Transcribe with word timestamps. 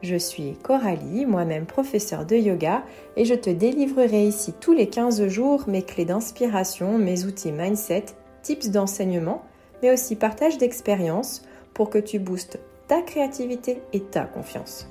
Je 0.00 0.14
suis 0.14 0.52
Coralie, 0.62 1.26
moi-même 1.26 1.66
professeure 1.66 2.24
de 2.24 2.36
yoga, 2.36 2.84
et 3.16 3.24
je 3.24 3.34
te 3.34 3.50
délivrerai 3.50 4.28
ici 4.28 4.52
tous 4.60 4.72
les 4.72 4.88
15 4.88 5.26
jours 5.26 5.64
mes 5.66 5.82
clés 5.82 6.04
d'inspiration, 6.04 6.98
mes 6.98 7.24
outils 7.24 7.50
mindset, 7.50 8.06
tips 8.42 8.70
d'enseignement, 8.70 9.42
mais 9.82 9.92
aussi 9.92 10.14
partage 10.14 10.56
d'expériences 10.56 11.42
pour 11.74 11.90
que 11.90 11.98
tu 11.98 12.20
boostes 12.20 12.60
ta 12.86 13.02
créativité 13.02 13.82
et 13.92 14.00
ta 14.00 14.24
confiance. 14.24 14.88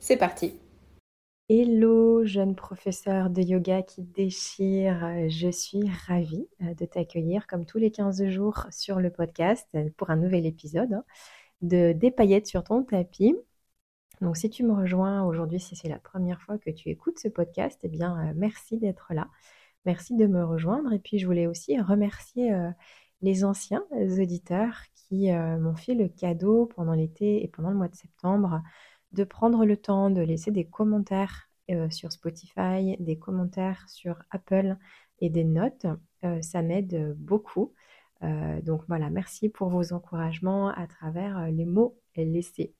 C'est 0.00 0.18
parti 0.18 0.54
Hello, 1.48 2.24
jeune 2.24 2.54
professeur 2.54 3.30
de 3.30 3.42
yoga 3.42 3.82
qui 3.82 4.02
déchire. 4.02 5.28
Je 5.28 5.50
suis 5.50 5.82
ravie 6.06 6.46
euh, 6.62 6.74
de 6.74 6.84
t'accueillir 6.84 7.46
comme 7.46 7.66
tous 7.66 7.78
les 7.78 7.90
15 7.90 8.26
jours 8.28 8.66
sur 8.70 9.00
le 9.00 9.10
podcast 9.10 9.68
pour 9.96 10.10
un 10.10 10.16
nouvel 10.16 10.46
épisode 10.46 10.92
hein, 10.92 11.04
de 11.60 11.92
Des 11.92 12.10
paillettes 12.10 12.46
sur 12.46 12.64
ton 12.64 12.84
tapis. 12.84 13.34
Donc 14.22 14.38
si 14.38 14.48
tu 14.48 14.64
me 14.64 14.72
rejoins 14.72 15.22
aujourd'hui, 15.24 15.60
si 15.60 15.76
c'est 15.76 15.88
la 15.88 15.98
première 15.98 16.40
fois 16.40 16.56
que 16.56 16.70
tu 16.70 16.88
écoutes 16.88 17.18
ce 17.18 17.28
podcast, 17.28 17.78
eh 17.82 17.88
bien 17.88 18.30
euh, 18.30 18.32
merci 18.34 18.78
d'être 18.78 19.12
là. 19.12 19.28
Merci 19.84 20.16
de 20.16 20.26
me 20.26 20.44
rejoindre. 20.44 20.94
Et 20.94 20.98
puis 20.98 21.18
je 21.18 21.26
voulais 21.26 21.46
aussi 21.46 21.78
remercier 21.78 22.54
euh, 22.54 22.70
les 23.20 23.44
anciens 23.44 23.84
auditeurs 23.92 24.80
qui 24.94 25.30
m'ont 25.30 25.76
fait 25.76 25.94
le 25.94 26.08
cadeau 26.08 26.66
pendant 26.74 26.94
l'été 26.94 27.44
et 27.44 27.48
pendant 27.48 27.70
le 27.70 27.76
mois 27.76 27.88
de 27.88 27.94
septembre 27.94 28.62
de 29.12 29.24
prendre 29.24 29.64
le 29.64 29.76
temps 29.76 30.10
de 30.10 30.22
laisser 30.22 30.50
des 30.50 30.64
commentaires 30.64 31.48
euh, 31.70 31.88
sur 31.90 32.10
Spotify, 32.10 32.96
des 32.98 33.18
commentaires 33.18 33.88
sur 33.88 34.16
Apple 34.30 34.76
et 35.20 35.30
des 35.30 35.44
notes. 35.44 35.86
Euh, 36.24 36.42
ça 36.42 36.60
m'aide 36.62 37.14
beaucoup. 37.16 37.72
Euh, 38.22 38.60
donc 38.62 38.82
voilà, 38.88 39.10
merci 39.10 39.48
pour 39.48 39.68
vos 39.68 39.92
encouragements 39.92 40.68
à 40.70 40.86
travers 40.86 41.48
les 41.50 41.64
mots 41.64 41.96
laissés 42.16 42.74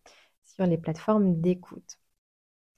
sur 0.45 0.67
les 0.67 0.79
plateformes 0.79 1.41
d'écoute. 1.41 1.99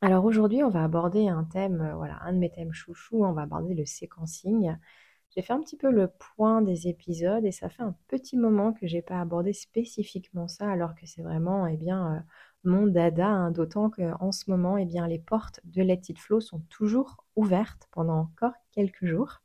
Alors 0.01 0.25
aujourd'hui, 0.25 0.63
on 0.63 0.71
va 0.71 0.85
aborder 0.85 1.29
un 1.29 1.45
thème, 1.45 1.93
voilà, 1.97 2.19
un 2.23 2.33
de 2.33 2.39
mes 2.39 2.51
thèmes 2.51 2.73
chouchou, 2.73 3.25
on 3.25 3.33
va 3.33 3.43
aborder 3.43 3.75
le 3.75 3.87
séquencing. 3.87 4.77
J'ai 5.35 5.43
fait 5.43 5.53
un 5.53 5.61
petit 5.61 5.77
peu 5.77 5.91
le 5.91 6.09
point 6.37 6.63
des 6.63 6.89
épisodes 6.89 7.45
et 7.45 7.53
ça 7.53 7.69
fait 7.69 7.83
un 7.83 7.97
petit 8.09 8.37
moment 8.37 8.73
que 8.73 8.87
j'ai 8.87 9.03
pas 9.03 9.21
abordé 9.21 9.53
spécifiquement 9.53 10.47
ça 10.47 10.71
alors 10.71 10.95
que 10.95 11.07
c'est 11.07 11.23
vraiment 11.23 11.67
eh 11.67 11.77
bien 11.77 12.25
mon 12.65 12.87
dada, 12.87 13.29
hein, 13.29 13.51
d'autant 13.51 13.91
qu'en 13.91 14.33
ce 14.33 14.51
moment, 14.51 14.79
eh 14.79 14.87
bien, 14.87 15.07
les 15.07 15.19
portes 15.19 15.61
de 15.65 15.83
Let 15.83 16.03
It 16.09 16.19
Flow 16.19 16.41
sont 16.41 16.61
toujours 16.71 17.25
ouvertes 17.37 17.89
pendant 17.93 18.21
encore 18.21 18.55
quelques 18.73 19.05
jours. 19.05 19.43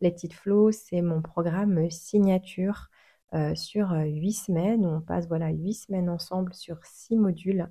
Let 0.00 0.16
It 0.22 0.32
Flow, 0.32 0.70
c'est 0.70 1.02
mon 1.02 1.22
programme 1.22 1.90
signature 1.90 2.88
euh, 3.34 3.54
sur 3.54 3.92
euh, 3.92 4.04
huit 4.04 4.34
semaines. 4.34 4.84
on 4.84 5.00
passe 5.00 5.26
voilà 5.28 5.48
huit 5.50 5.74
semaines 5.74 6.10
ensemble 6.10 6.52
sur 6.54 6.84
six 6.84 7.16
modules 7.16 7.70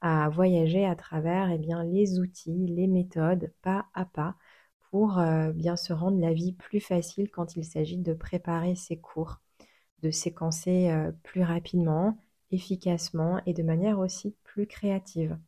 à 0.00 0.28
voyager 0.28 0.84
à 0.86 0.96
travers 0.96 1.50
eh 1.50 1.58
bien, 1.58 1.84
les 1.84 2.20
outils, 2.20 2.66
les 2.68 2.86
méthodes, 2.88 3.52
pas 3.62 3.86
à 3.94 4.04
pas, 4.04 4.36
pour 4.90 5.18
euh, 5.18 5.52
bien 5.52 5.76
se 5.76 5.92
rendre 5.92 6.20
la 6.20 6.32
vie 6.32 6.52
plus 6.52 6.80
facile 6.80 7.30
quand 7.30 7.56
il 7.56 7.64
s'agit 7.64 7.98
de 7.98 8.14
préparer 8.14 8.74
ses 8.76 8.96
cours, 8.98 9.40
de 10.02 10.10
séquencer 10.10 10.92
plus 11.22 11.42
rapidement 11.42 12.18
efficacement 12.50 13.40
et 13.46 13.54
de 13.54 13.62
manière 13.62 13.98
aussi 13.98 14.36
plus 14.44 14.66
créative. 14.66 15.38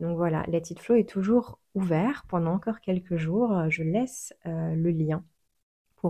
Donc 0.00 0.16
voilà, 0.16 0.44
Let 0.48 0.64
It 0.70 0.80
Flow 0.80 0.96
est 0.96 1.08
toujours 1.08 1.60
ouvert 1.74 2.24
pendant 2.28 2.52
encore 2.54 2.80
quelques 2.80 3.16
jours. 3.16 3.70
Je 3.70 3.82
laisse 3.82 4.34
le 4.44 4.90
lien 4.90 5.24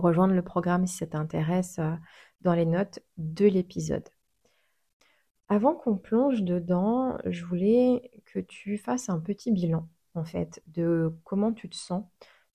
rejoindre 0.01 0.33
le 0.33 0.41
programme 0.41 0.87
si 0.87 0.97
ça 0.97 1.07
t'intéresse 1.07 1.79
euh, 1.79 1.93
dans 2.41 2.53
les 2.53 2.65
notes 2.65 2.99
de 3.17 3.45
l'épisode. 3.45 4.07
Avant 5.49 5.75
qu'on 5.75 5.97
plonge 5.97 6.41
dedans, 6.41 7.17
je 7.25 7.45
voulais 7.45 8.11
que 8.25 8.39
tu 8.39 8.77
fasses 8.77 9.09
un 9.09 9.19
petit 9.19 9.51
bilan 9.51 9.87
en 10.15 10.25
fait 10.25 10.63
de 10.67 11.13
comment 11.23 11.53
tu 11.53 11.69
te 11.69 11.75
sens 11.75 12.05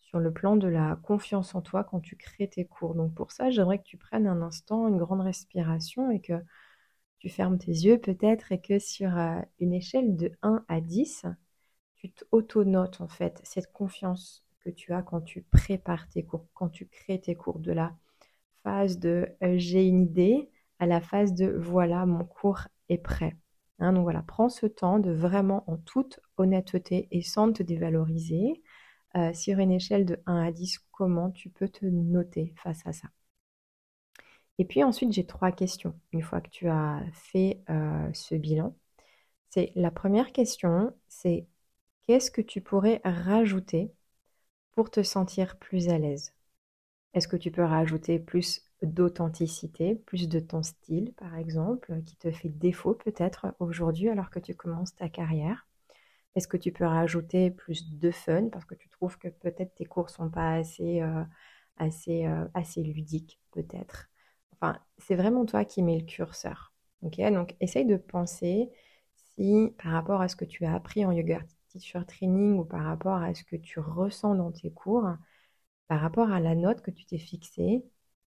sur 0.00 0.18
le 0.20 0.32
plan 0.32 0.56
de 0.56 0.68
la 0.68 0.96
confiance 1.02 1.54
en 1.54 1.60
toi 1.60 1.84
quand 1.84 2.00
tu 2.00 2.16
crées 2.16 2.48
tes 2.48 2.64
cours. 2.64 2.94
Donc 2.94 3.14
pour 3.14 3.30
ça, 3.30 3.50
j'aimerais 3.50 3.78
que 3.78 3.84
tu 3.84 3.98
prennes 3.98 4.26
un 4.26 4.42
instant, 4.42 4.88
une 4.88 4.96
grande 4.96 5.20
respiration 5.20 6.10
et 6.10 6.20
que 6.20 6.42
tu 7.18 7.28
fermes 7.28 7.58
tes 7.58 7.72
yeux 7.72 7.98
peut-être 7.98 8.52
et 8.52 8.60
que 8.60 8.78
sur 8.78 9.16
euh, 9.16 9.40
une 9.60 9.74
échelle 9.74 10.16
de 10.16 10.32
1 10.42 10.64
à 10.68 10.80
10, 10.80 11.26
tu 11.96 12.10
t'auto-notes 12.10 13.00
en 13.00 13.08
fait 13.08 13.40
cette 13.44 13.72
confiance 13.72 14.44
que 14.60 14.70
tu 14.70 14.92
as 14.92 15.02
quand 15.02 15.20
tu 15.20 15.42
prépares 15.42 16.08
tes 16.08 16.24
cours, 16.24 16.46
quand 16.54 16.68
tu 16.68 16.86
crées 16.86 17.20
tes 17.20 17.34
cours, 17.34 17.58
de 17.58 17.72
la 17.72 17.94
phase 18.62 18.98
de 18.98 19.28
euh, 19.42 19.54
j'ai 19.58 19.86
une 19.86 20.02
idée 20.02 20.50
à 20.78 20.86
la 20.86 21.00
phase 21.00 21.34
de 21.34 21.46
voilà, 21.58 22.06
mon 22.06 22.24
cours 22.24 22.68
est 22.88 22.98
prêt. 22.98 23.36
Hein, 23.78 23.92
donc 23.92 24.02
voilà, 24.04 24.22
prends 24.22 24.48
ce 24.48 24.66
temps 24.66 24.98
de 24.98 25.12
vraiment 25.12 25.64
en 25.70 25.76
toute 25.76 26.20
honnêteté 26.36 27.08
et 27.10 27.22
sans 27.22 27.52
te 27.52 27.62
dévaloriser, 27.62 28.62
euh, 29.16 29.32
sur 29.32 29.58
une 29.58 29.72
échelle 29.72 30.04
de 30.04 30.20
1 30.26 30.42
à 30.42 30.52
10, 30.52 30.78
comment 30.92 31.30
tu 31.30 31.48
peux 31.50 31.68
te 31.68 31.86
noter 31.86 32.54
face 32.56 32.86
à 32.86 32.92
ça. 32.92 33.08
Et 34.58 34.64
puis 34.64 34.82
ensuite, 34.84 35.12
j'ai 35.12 35.24
trois 35.26 35.52
questions. 35.52 35.94
Une 36.12 36.22
fois 36.22 36.40
que 36.40 36.50
tu 36.50 36.68
as 36.68 37.02
fait 37.12 37.62
euh, 37.70 38.10
ce 38.12 38.34
bilan, 38.34 38.76
c'est 39.50 39.72
la 39.76 39.90
première 39.90 40.32
question, 40.32 40.94
c'est 41.08 41.46
qu'est-ce 42.06 42.30
que 42.30 42.42
tu 42.42 42.60
pourrais 42.60 43.00
rajouter 43.04 43.92
pour 44.78 44.92
te 44.92 45.02
sentir 45.02 45.56
plus 45.56 45.88
à 45.88 45.98
l'aise? 45.98 46.32
Est-ce 47.12 47.26
que 47.26 47.36
tu 47.36 47.50
peux 47.50 47.64
rajouter 47.64 48.20
plus 48.20 48.62
d'authenticité, 48.82 49.96
plus 49.96 50.28
de 50.28 50.38
ton 50.40 50.62
style, 50.62 51.12
par 51.14 51.36
exemple, 51.36 52.00
qui 52.06 52.14
te 52.16 52.30
fait 52.30 52.48
défaut 52.48 52.94
peut-être 52.94 53.48
aujourd'hui 53.58 54.08
alors 54.08 54.30
que 54.30 54.38
tu 54.38 54.54
commences 54.54 54.94
ta 54.94 55.08
carrière? 55.08 55.66
Est-ce 56.36 56.48
que 56.48 56.56
tu 56.56 56.72
peux 56.72 56.84
rajouter 56.86 57.50
plus 57.50 57.90
de 57.98 58.12
fun 58.12 58.50
parce 58.50 58.64
que 58.66 58.76
tu 58.76 58.88
trouves 58.88 59.18
que 59.18 59.28
peut-être 59.28 59.74
tes 59.74 59.86
cours 59.86 60.10
sont 60.10 60.30
pas 60.30 60.54
assez, 60.54 61.02
euh, 61.02 61.24
assez, 61.78 62.26
euh, 62.26 62.46
assez 62.54 62.84
ludiques, 62.84 63.40
peut-être? 63.50 64.08
Enfin, 64.52 64.78
c'est 64.98 65.16
vraiment 65.16 65.44
toi 65.44 65.64
qui 65.64 65.82
mets 65.82 65.98
le 65.98 66.06
curseur. 66.06 66.72
Ok, 67.02 67.20
donc 67.32 67.56
essaye 67.60 67.84
de 67.86 67.96
penser 67.96 68.70
si 69.16 69.74
par 69.82 69.92
rapport 69.92 70.20
à 70.20 70.28
ce 70.28 70.36
que 70.36 70.44
tu 70.44 70.64
as 70.66 70.74
appris 70.74 71.04
en 71.04 71.10
yoga 71.12 71.40
teacher 71.78 72.04
training 72.06 72.58
ou 72.58 72.64
par 72.64 72.84
rapport 72.84 73.22
à 73.22 73.34
ce 73.34 73.44
que 73.44 73.56
tu 73.56 73.80
ressens 73.80 74.34
dans 74.34 74.52
tes 74.52 74.70
cours, 74.70 75.08
par 75.88 76.00
rapport 76.00 76.30
à 76.30 76.40
la 76.40 76.54
note 76.54 76.82
que 76.82 76.90
tu 76.90 77.06
t'es 77.06 77.18
fixée, 77.18 77.84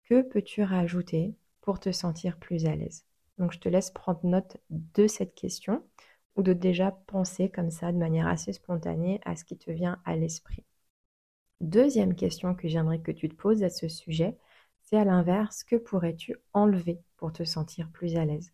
que 0.04 0.22
peux-tu 0.22 0.64
rajouter 0.64 1.36
pour 1.62 1.80
te 1.80 1.92
sentir 1.92 2.38
plus 2.38 2.66
à 2.66 2.76
l'aise? 2.76 3.06
Donc 3.38 3.54
je 3.54 3.60
te 3.60 3.70
laisse 3.70 3.92
prendre 3.92 4.20
note 4.24 4.58
de 4.70 5.08
cette 5.08 5.36
question 5.36 5.84
ou 6.36 6.44
de 6.44 6.54
déjà 6.54 6.92
penser 7.08 7.50
comme 7.50 7.72
ça 7.72 7.92
de 7.92 7.98
manière 7.98 8.28
assez 8.28 8.54
spontanée 8.54 9.22
à 9.26 9.36
ce 9.36 9.46
qui 9.46 9.58
te 9.58 9.72
vient 9.72 10.00
à 10.06 10.16
l'esprit. 10.16 10.64
Deuxième 11.62 12.16
question 12.16 12.54
que 12.54 12.68
j'aimerais 12.68 13.00
que 13.00 13.12
tu 13.12 13.30
te 13.30 13.36
poses 13.36 13.64
à 13.64 13.70
ce 13.70 13.88
sujet, 13.88 14.38
c'est 14.82 14.98
à 14.98 15.06
l'inverse, 15.06 15.64
que 15.64 15.78
pourrais-tu 15.78 16.36
enlever 16.54 17.02
pour 17.18 17.32
te 17.34 17.44
sentir 17.44 17.90
plus 17.90 18.18
à 18.18 18.26
l'aise? 18.26 18.52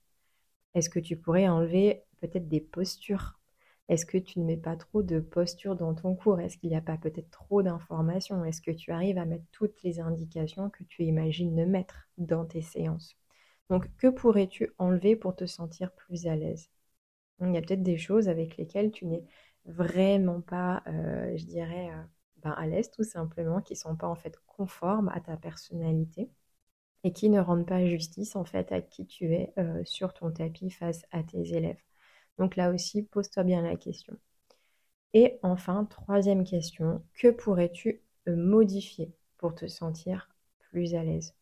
Est-ce 0.75 0.89
que 0.89 0.99
tu 0.99 1.17
pourrais 1.17 1.47
enlever 1.47 2.03
peut-être 2.21 2.47
des 2.47 2.61
postures 2.61 3.40
Est-ce 3.91 4.07
que 4.07 4.17
tu 4.17 4.39
ne 4.39 4.45
mets 4.45 4.57
pas 4.57 4.75
trop 4.75 5.03
de 5.03 5.19
postures 5.19 5.75
dans 5.75 5.93
ton 5.93 6.15
cours? 6.15 6.39
Est-ce 6.41 6.57
qu'il 6.57 6.71
n'y 6.71 6.75
a 6.77 6.81
pas 6.81 6.97
peut-être 6.97 7.29
trop 7.31 7.61
d'informations? 7.63 8.43
Est-ce 8.45 8.61
que 8.61 8.71
tu 8.71 8.91
arrives 8.91 9.19
à 9.19 9.25
mettre 9.25 9.45
toutes 9.51 9.83
les 9.83 9.99
indications 9.99 10.71
que 10.71 10.83
tu 10.85 11.03
imagines 11.03 11.55
de 11.55 11.65
mettre 11.65 12.09
dans 12.17 12.45
tes 12.45 12.63
séances? 12.63 13.15
Donc, 13.69 13.87
que 13.97 14.07
pourrais-tu 14.07 14.71
enlever 14.79 15.15
pour 15.15 15.35
te 15.35 15.45
sentir 15.45 15.91
plus 15.93 16.27
à 16.27 16.35
l'aise? 16.35 16.69
Il 17.41 17.53
y 17.53 17.57
a 17.57 17.61
peut-être 17.61 17.83
des 17.83 17.97
choses 17.97 18.29
avec 18.29 18.57
lesquelles 18.57 18.91
tu 18.91 19.05
n'es 19.05 19.23
vraiment 19.65 20.41
pas, 20.41 20.83
euh, 20.87 21.35
je 21.37 21.45
dirais, 21.45 21.89
euh, 21.91 22.03
ben, 22.43 22.51
à 22.51 22.67
l'aise 22.67 22.91
tout 22.91 23.03
simplement, 23.03 23.61
qui 23.61 23.75
sont 23.75 23.95
pas 23.97 24.07
en 24.07 24.15
fait 24.15 24.39
conformes 24.47 25.09
à 25.09 25.19
ta 25.19 25.37
personnalité 25.37 26.29
et 27.03 27.13
qui 27.13 27.29
ne 27.29 27.39
rendent 27.41 27.67
pas 27.67 27.85
justice 27.85 28.35
en 28.35 28.45
fait 28.45 28.71
à 28.71 28.81
qui 28.81 29.05
tu 29.07 29.33
es 29.35 29.53
euh, 29.59 29.83
sur 29.85 30.13
ton 30.13 30.31
tapis 30.31 30.71
face 30.71 31.05
à 31.11 31.23
tes 31.23 31.55
élèves. 31.55 31.81
Donc 32.37 32.55
là 32.55 32.71
aussi, 32.71 33.03
pose-toi 33.03 33.43
bien 33.43 33.61
la 33.61 33.75
question. 33.77 34.17
Et 35.13 35.39
enfin, 35.43 35.85
troisième 35.85 36.43
question, 36.43 37.03
que 37.15 37.29
pourrais-tu 37.29 38.01
euh, 38.27 38.35
modifier 38.35 39.11
pour 39.37 39.55
te 39.55 39.67
sentir 39.67 40.29
plus 40.59 40.95
à 40.95 41.03
l'aise? 41.03 41.33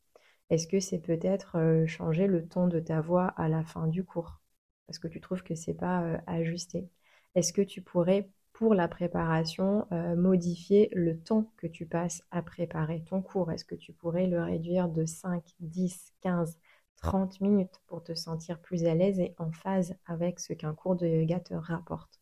Est-ce 0.50 0.68
que 0.68 0.80
c'est 0.80 1.00
peut-être 1.00 1.58
euh, 1.58 1.88
changer 1.88 2.28
le 2.28 2.48
ton 2.48 2.68
de 2.68 2.80
ta 2.80 3.02
voix 3.02 3.28
à 3.38 3.50
la 3.50 3.64
fin 3.64 3.88
du 3.88 4.04
cours? 4.04 4.40
Parce 4.88 5.00
que 5.00 5.08
tu 5.08 5.22
trouves 5.22 5.44
que 5.44 5.56
c'est 5.56 5.76
pas 5.76 6.22
ajusté. 6.28 6.90
Est-ce 7.36 7.54
que 7.54 7.62
tu 7.62 7.82
pourrais 7.82 8.30
pour 8.54 8.76
la 8.76 8.88
préparation, 8.88 9.88
euh, 9.94 10.16
modifier 10.16 10.90
le 10.94 11.20
temps 11.20 11.52
que 11.58 11.68
tu 11.68 11.86
passes 11.86 12.24
à 12.32 12.42
préparer 12.42 13.04
ton 13.10 13.22
cours? 13.22 13.52
Est-ce 13.52 13.66
que 13.66 13.76
tu 13.76 13.94
pourrais 13.94 14.28
le 14.28 14.44
réduire 14.44 14.90
de 14.90 15.06
5, 15.06 15.44
10, 15.60 16.14
15, 16.22 16.58
30 17.02 17.42
minutes 17.42 17.82
pour 17.88 18.04
te 18.04 18.14
sentir 18.14 18.60
plus 18.60 18.86
à 18.86 18.96
l'aise 18.96 19.20
et 19.20 19.36
en 19.38 19.52
phase 19.52 19.96
avec 20.06 20.40
ce 20.40 20.54
qu'un 20.54 20.74
cours 20.74 20.96
de 20.96 21.08
yoga 21.08 21.40
te 21.40 21.54
rapporte 21.54 22.20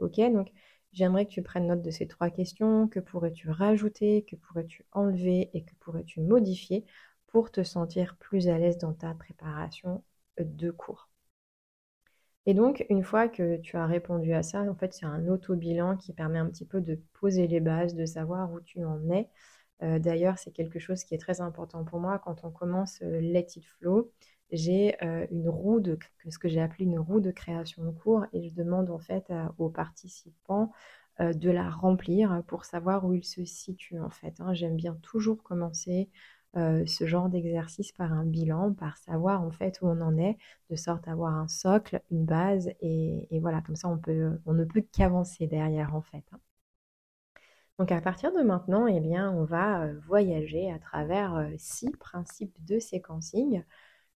Ok, 0.00 0.16
donc 0.32 0.52
j'aimerais 0.92 1.26
que 1.26 1.30
tu 1.32 1.42
prennes 1.42 1.66
note 1.66 1.82
de 1.82 1.90
ces 1.90 2.06
trois 2.06 2.30
questions. 2.30 2.88
Que 2.88 3.00
pourrais-tu 3.00 3.50
rajouter 3.50 4.24
Que 4.24 4.36
pourrais-tu 4.36 4.86
enlever 4.92 5.50
Et 5.54 5.64
que 5.64 5.74
pourrais-tu 5.80 6.20
modifier 6.20 6.84
pour 7.28 7.50
te 7.50 7.62
sentir 7.64 8.16
plus 8.18 8.48
à 8.48 8.58
l'aise 8.58 8.78
dans 8.78 8.94
ta 8.94 9.14
préparation 9.14 10.04
de 10.38 10.70
cours? 10.70 11.08
Et 12.46 12.54
donc, 12.54 12.84
une 12.90 13.02
fois 13.02 13.28
que 13.28 13.56
tu 13.58 13.76
as 13.76 13.86
répondu 13.86 14.32
à 14.34 14.42
ça, 14.42 14.62
en 14.62 14.74
fait, 14.74 14.92
c'est 14.94 15.06
un 15.06 15.26
auto-bilan 15.28 15.96
qui 15.96 16.12
permet 16.12 16.38
un 16.38 16.46
petit 16.46 16.66
peu 16.66 16.80
de 16.80 17.00
poser 17.14 17.46
les 17.46 17.60
bases, 17.60 17.94
de 17.94 18.04
savoir 18.06 18.52
où 18.52 18.60
tu 18.60 18.84
en 18.84 19.10
es. 19.10 19.28
Euh, 19.82 19.98
d'ailleurs, 19.98 20.38
c'est 20.38 20.52
quelque 20.52 20.78
chose 20.78 21.04
qui 21.04 21.14
est 21.14 21.18
très 21.18 21.40
important 21.40 21.84
pour 21.84 22.00
moi. 22.00 22.18
Quand 22.18 22.44
on 22.44 22.50
commence 22.50 23.00
euh, 23.02 23.20
Let 23.20 23.46
It 23.56 23.64
Flow, 23.64 24.12
j'ai 24.50 24.96
euh, 25.04 25.26
une 25.30 25.48
roue 25.48 25.80
de 25.80 25.98
ce 26.28 26.38
que 26.38 26.48
j'ai 26.48 26.60
appelé 26.60 26.84
une 26.84 26.98
roue 26.98 27.20
de 27.20 27.30
création 27.30 27.84
de 27.84 27.90
cours 27.90 28.24
et 28.32 28.48
je 28.48 28.54
demande 28.54 28.90
en 28.90 28.98
fait 28.98 29.32
aux 29.58 29.70
participants 29.70 30.70
de 31.20 31.50
la 31.50 31.70
remplir 31.70 32.42
pour 32.48 32.64
savoir 32.64 33.04
où 33.04 33.14
ils 33.14 33.24
se 33.24 33.44
situent 33.44 34.00
en 34.00 34.10
fait. 34.10 34.40
Hein. 34.40 34.52
J'aime 34.52 34.76
bien 34.76 34.94
toujours 35.02 35.42
commencer 35.42 36.10
ce 36.54 37.06
genre 37.06 37.28
d'exercice 37.28 37.92
par 37.92 38.12
un 38.12 38.24
bilan, 38.24 38.74
par 38.74 38.96
savoir 38.98 39.42
en 39.42 39.50
fait 39.50 39.80
où 39.80 39.86
on 39.88 40.00
en 40.00 40.16
est, 40.18 40.36
de 40.70 40.76
sorte 40.76 41.06
à 41.08 41.12
avoir 41.12 41.34
un 41.34 41.48
socle, 41.48 42.00
une 42.10 42.24
base, 42.24 42.70
et, 42.80 43.28
voilà, 43.40 43.60
comme 43.62 43.76
ça 43.76 43.88
on, 43.88 43.98
peut, 43.98 44.38
on 44.46 44.54
ne 44.54 44.64
peut 44.64 44.82
qu'avancer 44.92 45.46
derrière 45.46 45.94
en 45.94 46.02
fait. 46.02 46.24
Hein. 46.32 46.40
Donc 47.78 47.90
à 47.92 48.00
partir 48.00 48.32
de 48.32 48.42
maintenant, 48.42 48.86
eh 48.86 49.00
on 49.20 49.44
va 49.44 49.84
euh, 49.84 49.98
voyager 50.06 50.70
à 50.70 50.78
travers 50.78 51.34
euh, 51.34 51.48
six 51.58 51.90
principes 51.90 52.56
de 52.64 52.78
séquencing 52.78 53.62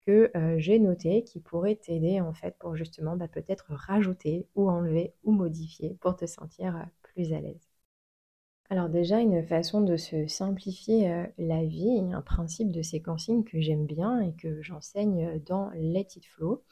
que 0.06 0.30
j'ai 0.58 0.78
notés 0.78 1.24
qui 1.24 1.40
pourraient 1.40 1.76
t'aider 1.76 2.20
en 2.20 2.34
fait 2.34 2.58
pour 2.58 2.76
justement 2.76 3.16
bah, 3.16 3.26
peut-être 3.26 3.72
rajouter 3.72 4.46
ou 4.54 4.68
enlever 4.68 5.14
ou 5.22 5.32
modifier 5.32 5.96
pour 6.02 6.14
te 6.14 6.26
sentir 6.26 6.86
plus 7.02 7.32
à 7.32 7.40
l'aise. 7.40 7.66
Alors 8.70 8.88
déjà, 8.88 9.20
une 9.20 9.46
façon 9.46 9.82
de 9.82 9.96
se 9.96 10.26
simplifier 10.26 11.10
euh, 11.10 11.26
la 11.38 11.64
vie, 11.64 12.00
un 12.12 12.22
principe 12.22 12.70
de 12.72 12.82
séquencing 12.82 13.44
que 13.44 13.60
j'aime 13.60 13.86
bien 13.86 14.20
et 14.20 14.32
que 14.34 14.62
j'enseigne 14.62 15.38
dans 15.46 15.70
Let 15.74 16.08
It 16.16 16.26
Flow, 16.26 16.64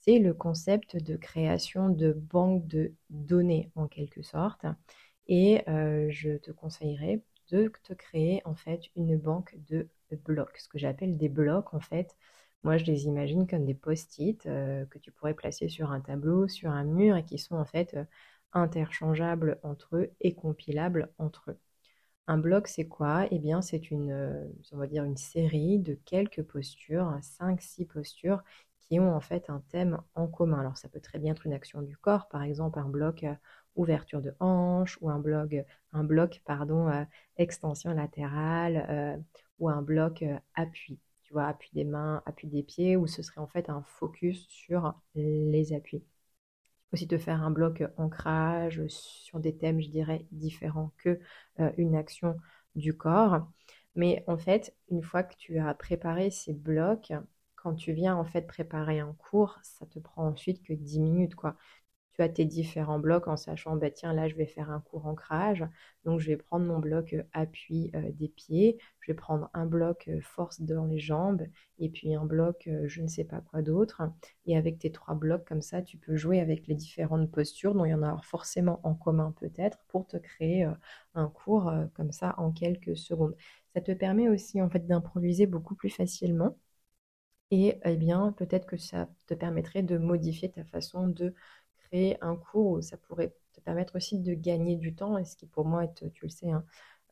c'est 0.00 0.18
le 0.18 0.34
concept 0.34 0.96
de 0.96 1.16
création 1.16 1.88
de 1.88 2.12
banque 2.12 2.66
de 2.66 2.92
données 3.10 3.70
en 3.76 3.86
quelque 3.86 4.22
sorte. 4.22 4.66
Et 5.28 5.62
euh, 5.68 6.08
je 6.10 6.36
te 6.38 6.50
conseillerais 6.50 7.22
de 7.50 7.70
te 7.84 7.92
créer 7.94 8.42
en 8.44 8.54
fait 8.54 8.82
une 8.96 9.16
banque 9.18 9.56
de 9.68 9.88
blocs, 10.24 10.58
ce 10.58 10.68
que 10.68 10.78
j'appelle 10.78 11.16
des 11.16 11.28
blocs 11.28 11.74
en 11.74 11.80
fait. 11.80 12.16
Moi, 12.64 12.76
je 12.78 12.84
les 12.84 13.04
imagine 13.06 13.46
comme 13.46 13.64
des 13.64 13.74
post-it 13.74 14.44
euh, 14.46 14.84
que 14.86 14.98
tu 14.98 15.12
pourrais 15.12 15.34
placer 15.34 15.68
sur 15.68 15.92
un 15.92 16.00
tableau, 16.00 16.48
sur 16.48 16.70
un 16.70 16.84
mur 16.84 17.16
et 17.16 17.24
qui 17.24 17.38
sont 17.38 17.56
en 17.56 17.64
fait 17.64 17.96
interchangeables 18.52 19.58
entre 19.62 19.96
eux 19.96 20.10
et 20.20 20.34
compilables 20.34 21.10
entre 21.18 21.50
eux. 21.52 21.58
Un 22.28 22.38
bloc, 22.38 22.66
c'est 22.68 22.88
quoi? 22.88 23.26
Eh 23.30 23.38
bien, 23.38 23.62
c'est 23.62 23.90
une, 23.90 24.10
euh, 24.10 24.44
on 24.72 24.78
va 24.78 24.86
dire 24.86 25.04
une 25.04 25.16
série 25.16 25.78
de 25.78 25.94
quelques 26.04 26.42
postures, 26.42 27.16
5-6 27.22 27.84
postures 27.86 28.42
qui 28.80 28.98
ont 29.00 29.14
en 29.14 29.20
fait 29.20 29.48
un 29.50 29.60
thème 29.70 30.00
en 30.14 30.26
commun. 30.26 30.60
Alors, 30.60 30.76
ça 30.76 30.88
peut 30.88 31.00
très 31.00 31.18
bien 31.18 31.32
être 31.32 31.46
une 31.46 31.52
action 31.52 31.82
du 31.82 31.96
corps, 31.96 32.28
par 32.28 32.42
exemple 32.42 32.78
un 32.80 32.88
bloc 32.88 33.24
euh, 33.24 33.34
ouverture 33.76 34.22
de 34.22 34.34
hanche 34.40 34.98
ou 35.00 35.10
un 35.10 35.18
bloc, 35.18 35.54
un 35.92 36.04
bloc 36.04 36.42
pardon, 36.44 36.88
euh, 36.88 37.04
extension 37.36 37.92
latérale 37.92 39.22
ou 39.58 39.68
un 39.68 39.82
bloc 39.82 40.24
appui. 40.54 40.98
Tu 41.22 41.32
vois, 41.32 41.46
appui 41.46 41.70
des 41.74 41.84
mains, 41.84 42.22
appui 42.26 42.46
des 42.48 42.62
pieds, 42.62 42.96
où 42.96 43.06
ce 43.06 43.22
serait 43.22 43.40
en 43.40 43.48
fait 43.48 43.68
un 43.68 43.82
focus 43.82 44.46
sur 44.48 44.94
les 45.14 45.72
appuis 45.72 46.04
aussi 46.92 47.06
te 47.08 47.18
faire 47.18 47.42
un 47.42 47.50
bloc 47.50 47.82
ancrage 47.96 48.82
sur 48.88 49.40
des 49.40 49.56
thèmes, 49.56 49.80
je 49.80 49.88
dirais, 49.90 50.26
différents 50.32 50.92
que 50.98 51.20
euh, 51.60 51.70
une 51.76 51.94
action 51.96 52.36
du 52.74 52.96
corps. 52.96 53.46
Mais 53.94 54.24
en 54.26 54.38
fait, 54.38 54.74
une 54.90 55.02
fois 55.02 55.22
que 55.22 55.34
tu 55.36 55.58
as 55.58 55.74
préparé 55.74 56.30
ces 56.30 56.52
blocs, 56.54 57.12
quand 57.56 57.74
tu 57.74 57.92
viens 57.92 58.14
en 58.16 58.24
fait 58.24 58.42
préparer 58.46 59.00
un 59.00 59.14
cours, 59.14 59.58
ça 59.62 59.86
te 59.86 59.98
prend 59.98 60.26
ensuite 60.28 60.62
que 60.62 60.72
10 60.72 61.00
minutes 61.00 61.34
quoi 61.34 61.56
tu 62.16 62.22
as 62.22 62.28
tes 62.28 62.44
différents 62.44 62.98
blocs 62.98 63.28
en 63.28 63.36
sachant, 63.36 63.76
bah, 63.76 63.90
tiens, 63.90 64.12
là, 64.12 64.28
je 64.28 64.34
vais 64.36 64.46
faire 64.46 64.70
un 64.70 64.80
cours 64.80 65.06
ancrage. 65.06 65.64
Donc, 66.04 66.20
je 66.20 66.28
vais 66.28 66.36
prendre 66.36 66.66
mon 66.66 66.78
bloc 66.78 67.12
euh, 67.12 67.22
appui 67.32 67.90
euh, 67.94 68.10
des 68.12 68.28
pieds. 68.28 68.78
Je 69.00 69.12
vais 69.12 69.16
prendre 69.16 69.50
un 69.54 69.66
bloc 69.66 70.08
euh, 70.08 70.20
force 70.20 70.60
dans 70.60 70.86
les 70.86 70.98
jambes 70.98 71.42
et 71.78 71.90
puis 71.90 72.14
un 72.14 72.24
bloc 72.24 72.68
je 72.86 73.02
ne 73.02 73.08
sais 73.08 73.24
pas 73.24 73.40
quoi 73.40 73.62
d'autre. 73.62 74.02
Et 74.46 74.56
avec 74.56 74.78
tes 74.78 74.90
trois 74.92 75.14
blocs 75.14 75.44
comme 75.46 75.62
ça, 75.62 75.82
tu 75.82 75.98
peux 75.98 76.16
jouer 76.16 76.40
avec 76.40 76.66
les 76.66 76.74
différentes 76.74 77.30
postures 77.30 77.74
dont 77.74 77.84
il 77.84 77.90
y 77.90 77.94
en 77.94 78.02
a 78.02 78.16
forcément 78.22 78.80
en 78.82 78.94
commun 78.94 79.34
peut-être 79.38 79.78
pour 79.88 80.06
te 80.06 80.16
créer 80.16 80.66
un 81.14 81.28
cours 81.28 81.70
comme 81.94 82.12
ça 82.12 82.34
en 82.38 82.50
quelques 82.52 82.96
secondes. 82.96 83.36
Ça 83.74 83.80
te 83.82 83.92
permet 83.92 84.28
aussi 84.28 84.62
en 84.62 84.70
fait 84.70 84.86
d'improviser 84.86 85.46
beaucoup 85.46 85.74
plus 85.74 85.90
facilement. 85.90 86.56
Et 87.50 87.78
eh 87.84 87.96
bien, 87.96 88.32
peut-être 88.32 88.66
que 88.66 88.76
ça 88.76 89.08
te 89.26 89.34
permettrait 89.34 89.82
de 89.82 89.98
modifier 89.98 90.50
ta 90.50 90.64
façon 90.64 91.08
de 91.08 91.34
un 92.20 92.36
cours 92.36 92.72
où 92.72 92.82
ça 92.82 92.96
pourrait 92.96 93.34
te 93.52 93.60
permettre 93.60 93.96
aussi 93.96 94.18
de 94.18 94.34
gagner 94.34 94.76
du 94.76 94.94
temps, 94.94 95.18
et 95.18 95.24
ce 95.24 95.36
qui 95.36 95.46
pour 95.46 95.64
moi 95.64 95.84
est, 95.84 96.12
tu 96.12 96.24
le 96.24 96.30
sais, 96.30 96.50
hein, 96.50 96.64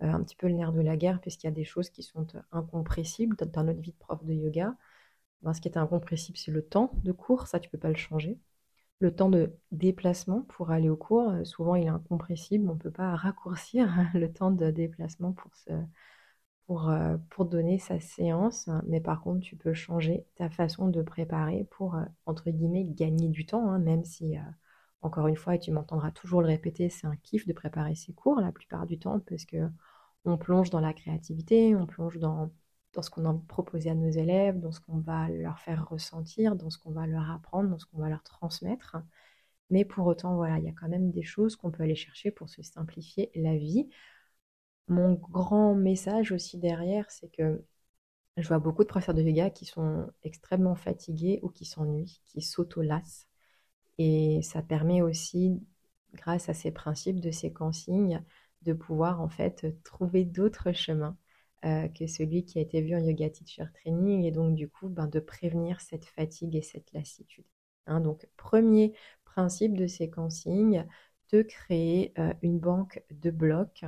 euh, 0.03 0.13
un 0.13 0.23
petit 0.23 0.37
peu 0.37 0.49
le 0.49 0.55
nerf 0.55 0.73
de 0.73 0.81
la 0.81 0.97
guerre, 0.97 1.21
puisqu'il 1.21 1.47
y 1.47 1.49
a 1.49 1.53
des 1.53 1.65
choses 1.65 1.91
qui 1.91 2.03
sont 2.03 2.27
incompressibles 2.53 3.37
dans 3.37 3.65
notre 3.65 3.81
vie 3.81 3.93
de 3.93 3.97
prof 3.99 4.25
de 4.25 4.35
yoga. 4.35 4.75
Ben, 5.43 5.55
ce 5.55 5.61
qui 5.61 5.69
est 5.69 5.79
incompressible, 5.79 6.39
c'est 6.39 6.51
le 6.53 6.65
temps 6.67 6.93
de 7.05 7.13
cours, 7.13 7.47
ça 7.49 7.61
tu 7.61 7.71
peux 7.71 7.79
pas 7.79 7.89
le 7.91 7.97
changer. 7.97 8.39
Le 9.01 9.15
temps 9.15 9.31
de 9.31 9.53
déplacement 9.73 10.43
pour 10.43 10.71
aller 10.73 10.91
au 10.91 10.97
cours, 10.97 11.31
euh, 11.31 11.45
souvent 11.45 11.77
il 11.77 11.87
est 11.87 11.89
incompressible, 11.89 12.69
on 12.71 12.75
ne 12.75 12.81
peut 12.81 12.91
pas 12.93 13.17
raccourcir 13.17 13.89
le 14.15 14.33
temps 14.33 14.51
de 14.53 14.71
déplacement 14.71 15.33
pour, 15.33 15.55
se, 15.57 15.73
pour, 16.67 16.89
euh, 16.89 17.17
pour 17.31 17.45
donner 17.45 17.79
sa 17.79 18.01
séance, 18.01 18.69
mais 18.87 19.01
par 19.01 19.23
contre 19.23 19.41
tu 19.41 19.57
peux 19.57 19.75
changer 19.75 20.27
ta 20.37 20.49
façon 20.51 20.89
de 20.89 21.03
préparer 21.03 21.67
pour, 21.71 21.97
entre 22.27 22.51
guillemets, 22.51 22.85
gagner 22.85 23.29
du 23.29 23.47
temps, 23.47 23.71
hein, 23.71 23.79
même 23.79 24.05
si 24.05 24.37
encore 25.05 25.27
une 25.29 25.37
fois, 25.37 25.55
et 25.55 25.59
tu 25.59 25.71
m'entendras 25.71 26.11
toujours 26.11 26.41
le 26.41 26.49
répéter, 26.49 26.89
c'est 26.89 27.07
un 27.07 27.17
kiff 27.17 27.47
de 27.47 27.53
préparer 27.53 27.95
ces 27.95 28.15
cours 28.15 28.41
la 28.41 28.53
plupart 28.53 28.87
du 28.87 28.99
temps 28.99 29.21
parce 29.21 29.45
que 29.45 29.69
on 30.25 30.39
plonge 30.39 30.71
dans 30.71 30.81
la 30.81 30.95
créativité, 30.95 31.77
on 31.77 31.87
plonge 31.87 32.19
dans, 32.19 32.51
dans 32.95 33.03
ce 33.03 33.11
qu'on 33.11 33.29
a 33.29 33.35
proposé 33.49 33.91
à 33.91 33.95
nos 33.95 34.09
élèves, 34.09 34.59
dans 34.59 34.73
ce 34.73 34.81
qu'on 34.81 34.99
va 34.99 35.29
leur 35.29 35.59
faire 35.59 35.87
ressentir, 35.89 36.57
dans 36.57 36.71
ce 36.71 36.79
qu'on 36.79 36.93
va 36.93 37.07
leur 37.07 37.31
apprendre, 37.31 37.69
dans 37.69 37.79
ce 37.79 37.85
qu'on 37.87 37.99
va 37.99 38.09
leur 38.09 38.23
transmettre. 38.23 38.97
Mais 39.71 39.85
pour 39.85 40.07
autant, 40.07 40.37
voilà, 40.37 40.59
il 40.59 40.65
y 40.65 40.69
a 40.69 40.73
quand 40.73 40.89
même 40.89 41.11
des 41.11 41.23
choses 41.23 41.57
qu'on 41.57 41.71
peut 41.71 41.83
aller 41.83 41.95
chercher 41.95 42.31
pour 42.31 42.49
se 42.49 42.63
simplifier 42.63 43.31
la 43.35 43.57
vie. 43.57 43.91
Mon 44.89 45.15
grand 45.15 45.75
message 45.75 46.33
aussi 46.33 46.59
derrière, 46.59 47.11
c'est 47.11 47.29
que 47.29 47.63
je 48.39 48.49
vois 48.49 48.59
beaucoup 48.59 48.83
de 48.85 48.89
professeurs 48.89 49.15
de 49.15 49.23
yoga 49.23 49.51
qui 49.51 49.67
sont 49.67 50.07
extrêmement 50.23 50.75
fatigués 50.75 51.41
ou 51.43 51.51
qui 51.51 51.67
s'ennuient, 51.67 52.23
qui 52.27 52.41
s'auto-lassent 52.41 53.29
et 53.99 54.41
ça 54.43 54.63
permet 54.63 55.03
aussi, 55.03 55.63
grâce 56.15 56.49
à 56.49 56.55
ces 56.55 56.71
principes 56.71 57.21
de 57.21 57.31
séquencing, 57.31 58.21
de 58.63 58.73
pouvoir 58.73 59.21
en 59.21 59.29
fait 59.29 59.67
trouver 59.85 60.25
d'autres 60.25 60.73
chemins 60.73 61.17
euh, 61.65 61.89
que 61.89 62.07
celui 62.07 62.45
qui 62.45 62.59
a 62.59 62.63
été 62.63 62.83
vu 62.83 62.95
en 62.95 62.99
yoga 62.99 63.31
teacher 63.31 63.65
training 63.73 64.25
et 64.25 64.31
donc 64.31 64.55
du 64.55 64.69
coup 64.69 64.89
ben, 64.89 65.07
de 65.07 65.19
prévenir 65.21 65.81
cette 65.81 66.05
fatigue 66.05 66.57
et 66.57 66.63
cette 66.63 66.93
lassitude. 66.93 67.47
Hein. 67.87 68.01
donc 68.01 68.27
premier 68.37 68.95
principe 69.25 69.75
de 69.75 69.87
séquencing, 69.87 70.85
de 71.33 71.43
créer 71.43 72.13
euh, 72.19 72.33
une 72.43 72.59
banque 72.59 73.03
de 73.11 73.31
blocs 73.31 73.85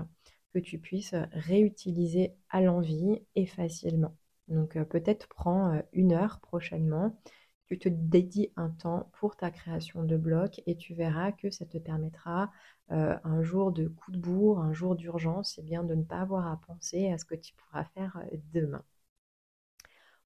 que 0.52 0.58
tu 0.58 0.78
puisses 0.78 1.14
réutiliser 1.32 2.34
à 2.48 2.62
l'envie 2.62 3.22
et 3.34 3.46
facilement. 3.46 4.16
Donc 4.48 4.76
euh, 4.76 4.84
peut-être 4.84 5.28
prends 5.28 5.80
une 5.92 6.12
heure 6.12 6.40
prochainement 6.40 7.18
tu 7.68 7.78
te 7.78 7.88
dédies 7.88 8.52
un 8.56 8.70
temps 8.70 9.10
pour 9.18 9.36
ta 9.36 9.50
création 9.50 10.04
de 10.04 10.16
bloc 10.16 10.62
et 10.66 10.76
tu 10.76 10.94
verras 10.94 11.32
que 11.32 11.50
ça 11.50 11.66
te 11.66 11.78
permettra 11.78 12.50
euh, 12.92 13.16
un 13.24 13.42
jour 13.42 13.72
de 13.72 13.88
coup 13.88 14.12
de 14.12 14.18
bourre, 14.18 14.60
un 14.60 14.72
jour 14.72 14.94
d'urgence, 14.94 15.58
et 15.58 15.62
bien 15.62 15.82
de 15.82 15.94
ne 15.94 16.04
pas 16.04 16.20
avoir 16.20 16.46
à 16.46 16.60
penser 16.66 17.10
à 17.10 17.18
ce 17.18 17.24
que 17.24 17.34
tu 17.34 17.54
pourras 17.54 17.84
faire 17.84 18.16
euh, 18.32 18.36
demain. 18.52 18.82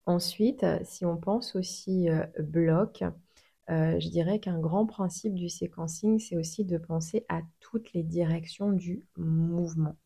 Ensuite, 0.05 0.67
si 0.85 1.07
on 1.07 1.17
pense 1.17 1.57
aussi 1.57 2.11
euh, 2.11 2.27
bloc, 2.39 3.05
je 3.69 4.09
dirais 4.09 4.41
qu'un 4.41 4.59
grand 4.59 4.85
principe 4.85 5.35
du 5.35 5.49
séquencing, 5.49 6.19
c'est 6.19 6.37
aussi 6.37 6.65
de 6.65 6.77
penser 6.77 7.25
à 7.29 7.41
toutes 7.61 7.93
les 7.93 8.03
directions 8.03 8.73
du 8.73 9.07
mouvement. 9.17 9.97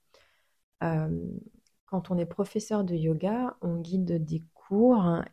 quand 1.86 2.10
on 2.10 2.18
est 2.18 2.26
professeur 2.26 2.84
de 2.84 2.94
yoga, 2.94 3.56
on 3.62 3.80
guide 3.80 4.22
des 4.22 4.42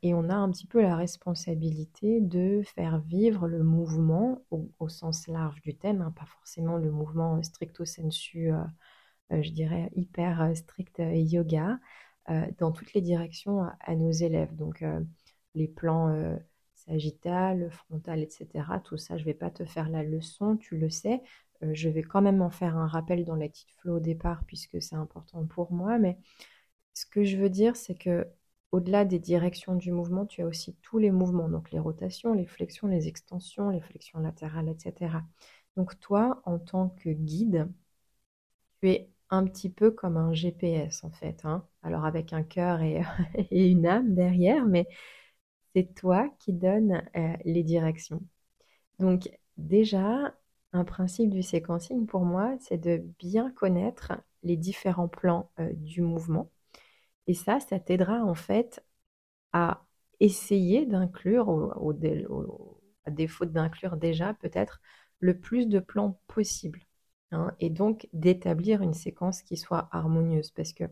et 0.01 0.13
on 0.13 0.29
a 0.29 0.35
un 0.35 0.51
petit 0.51 0.67
peu 0.67 0.81
la 0.81 0.95
responsabilité 0.95 2.19
de 2.21 2.61
faire 2.63 2.99
vivre 2.99 3.47
le 3.47 3.63
mouvement 3.63 4.43
au, 4.51 4.89
sens 4.89 5.27
large 5.27 5.61
du 5.61 5.75
thème, 5.75 6.01
hein, 6.01 6.11
pas 6.11 6.25
forcément 6.25 6.77
le 6.77 6.91
mouvement 6.91 7.41
stricto 7.41 7.85
sensu, 7.85 8.51
euh, 8.51 8.61
euh, 9.31 9.41
je 9.41 9.51
dirais 9.51 9.89
hyper 9.95 10.41
euh, 10.41 10.53
strict 10.53 10.99
yoga, 10.99 11.79
dans 12.59 12.71
toutes 12.71 12.93
les 12.93 13.01
directions 13.01 13.63
à, 13.81 13.95
nos 13.95 14.11
élèves. 14.11 14.55
Donc 14.55 14.85
les 15.55 15.67
plans 15.67 16.15
sagittal, 16.75 17.69
frontal, 17.71 18.21
etc. 18.21 18.47
Tout 18.83 18.95
ça, 18.97 19.17
je 19.17 19.23
ne 19.23 19.25
vais 19.25 19.33
pas 19.33 19.49
te 19.49 19.65
faire 19.65 19.89
la 19.89 20.03
leçon, 20.03 20.55
tu 20.55 20.77
le 20.77 20.89
sais. 20.89 21.21
je 21.61 21.89
vais 21.89 22.03
quand 22.03 22.21
même 22.21 22.41
en 22.41 22.49
faire 22.51 22.77
un 22.77 22.87
rappel 22.87 23.25
dans 23.25 23.35
la 23.35 23.49
petite 23.49 23.71
flow 23.71 23.97
au 23.97 23.99
départ 23.99 24.45
puisque 24.45 24.81
c'est 24.81 24.95
important 24.95 25.45
pour 25.45 25.73
moi, 25.73 25.97
mais 25.97 26.19
ce 26.93 27.05
que 27.05 27.23
je 27.23 27.37
veux 27.37 27.49
dire, 27.49 27.75
c'est 27.75 27.95
que 27.95 28.27
au-delà 28.71 29.05
des 29.05 29.19
directions 29.19 29.75
du 29.75 29.91
mouvement, 29.91 30.25
tu 30.25 30.41
as 30.41 30.45
aussi 30.47 30.75
tous 30.81 30.97
les 30.97 31.11
mouvements, 31.11 31.49
donc 31.49 31.71
les 31.71 31.79
rotations, 31.79 32.33
les 32.33 32.45
flexions, 32.45 32.87
les 32.87 33.07
extensions, 33.07 33.69
les 33.69 33.81
flexions 33.81 34.19
latérales, 34.19 34.69
etc. 34.69 35.23
Donc 35.77 35.99
toi, 35.99 36.41
en 36.45 36.59
tant 36.59 36.89
que 36.89 37.09
guide, 37.09 37.69
tu 38.81 38.89
es 38.89 39.09
un 39.29 39.45
petit 39.45 39.69
peu 39.69 39.91
comme 39.91 40.17
un 40.17 40.33
GPS 40.33 41.03
en 41.03 41.11
fait. 41.11 41.45
Hein. 41.45 41.65
Alors 41.83 42.05
avec 42.05 42.33
un 42.33 42.43
cœur 42.43 42.81
et, 42.83 43.01
une 43.51 43.85
âme 43.87 44.13
derrière, 44.15 44.65
mais 44.65 44.87
c'est 45.75 45.93
toi 45.95 46.29
qui 46.39 46.53
donnes 46.53 47.03
euh, 47.15 47.33
les 47.45 47.63
directions. 47.63 48.21
Donc 48.99 49.29
déjà, 49.57 50.35
un 50.73 50.85
principe 50.85 51.29
du 51.29 51.43
séquencing 51.43 52.05
pour 52.07 52.25
moi, 52.25 52.55
c'est 52.59 52.77
de 52.77 53.03
bien 53.19 53.51
connaître 53.51 54.13
les 54.43 54.57
différents 54.57 55.07
plans 55.07 55.51
euh, 55.59 55.71
du 55.73 56.01
mouvement 56.01 56.49
et 57.27 57.33
ça, 57.33 57.59
ça 57.59 57.79
t'aidera 57.79 58.23
en 58.23 58.35
fait 58.35 58.83
à 59.53 59.85
essayer 60.19 60.85
d'inclure, 60.85 61.49
au, 61.49 61.93
à 63.05 63.11
défaut 63.11 63.45
d'inclure 63.45 63.97
déjà 63.97 64.33
peut-être, 64.35 64.81
le 65.19 65.39
plus 65.39 65.67
de 65.67 65.79
plans 65.79 66.19
possible. 66.27 66.81
Hein, 67.31 67.53
et 67.59 67.69
donc 67.69 68.09
d'établir 68.13 68.81
une 68.81 68.93
séquence 68.93 69.41
qui 69.41 69.57
soit 69.57 69.87
harmonieuse. 69.91 70.51
Parce 70.51 70.73
que 70.73 70.83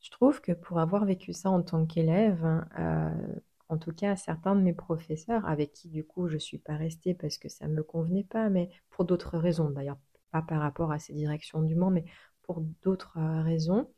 je 0.00 0.10
trouve 0.10 0.40
que 0.40 0.52
pour 0.52 0.78
avoir 0.80 1.04
vécu 1.04 1.32
ça 1.32 1.50
en 1.50 1.62
tant 1.62 1.86
qu'élève, 1.86 2.44
hein, 2.44 2.68
euh, 2.78 3.40
en 3.68 3.78
tout 3.78 3.92
cas 3.92 4.16
certains 4.16 4.56
de 4.56 4.62
mes 4.62 4.72
professeurs, 4.72 5.46
avec 5.46 5.72
qui 5.72 5.88
du 5.88 6.04
coup 6.04 6.28
je 6.28 6.34
ne 6.34 6.38
suis 6.40 6.58
pas 6.58 6.76
restée 6.76 7.14
parce 7.14 7.38
que 7.38 7.48
ça 7.48 7.68
ne 7.68 7.74
me 7.74 7.82
convenait 7.82 8.24
pas, 8.24 8.50
mais 8.50 8.70
pour 8.90 9.04
d'autres 9.04 9.38
raisons, 9.38 9.70
d'ailleurs 9.70 9.98
pas 10.32 10.42
par 10.42 10.60
rapport 10.60 10.92
à 10.92 10.98
ces 10.98 11.12
directions 11.12 11.62
du 11.62 11.76
monde, 11.76 11.94
mais 11.94 12.04
pour 12.42 12.60
d'autres 12.82 13.16
euh, 13.18 13.42
raisons, 13.42 13.88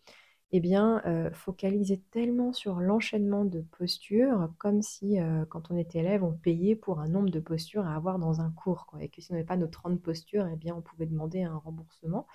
eh 0.53 0.61
bien, 0.61 1.03
euh, 1.07 1.31
focaliser 1.33 1.99
tellement 2.11 2.53
sur 2.53 2.75
l'enchaînement 2.81 3.45
de 3.47 3.63
postures, 3.63 4.53
comme 4.59 4.83
si, 4.83 5.19
euh, 5.19 5.47
quand 5.47 5.71
on 5.71 5.79
était 5.79 6.01
élève, 6.01 6.23
on 6.25 6.33
payait 6.33 6.77
pour 6.77 7.01
un 7.01 7.09
nombre 7.09 7.31
de 7.31 7.41
postures 7.41 7.87
à 7.87 7.95
avoir 7.97 8.19
dans 8.19 8.41
un 8.43 8.51
cours, 8.51 8.87
et 9.01 9.09
que 9.09 9.23
si 9.23 9.33
on 9.33 9.35
n'avait 9.35 9.47
pas 9.47 9.57
nos 9.57 9.67
30 9.67 10.01
postures, 10.03 10.47
eh 10.53 10.57
bien, 10.57 10.75
on 10.77 10.83
pouvait 10.83 11.07
demander 11.07 11.43
un 11.43 11.57
remboursement. 11.57 12.27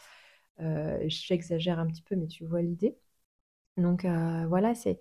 Euh, 0.62 1.00
j'exagère 1.08 1.80
un 1.80 1.88
petit 1.88 2.02
peu, 2.02 2.16
mais 2.16 2.28
tu 2.28 2.46
vois 2.46 2.62
l'idée. 2.62 2.98
Donc, 3.78 4.06
voilà, 4.06 4.76
c'est... 4.76 5.00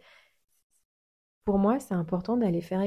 Pour 1.45 1.59
moi, 1.59 1.79
c'est 1.79 1.95
important 1.95 2.37
d'aller 2.37 2.61
faire 2.61 2.83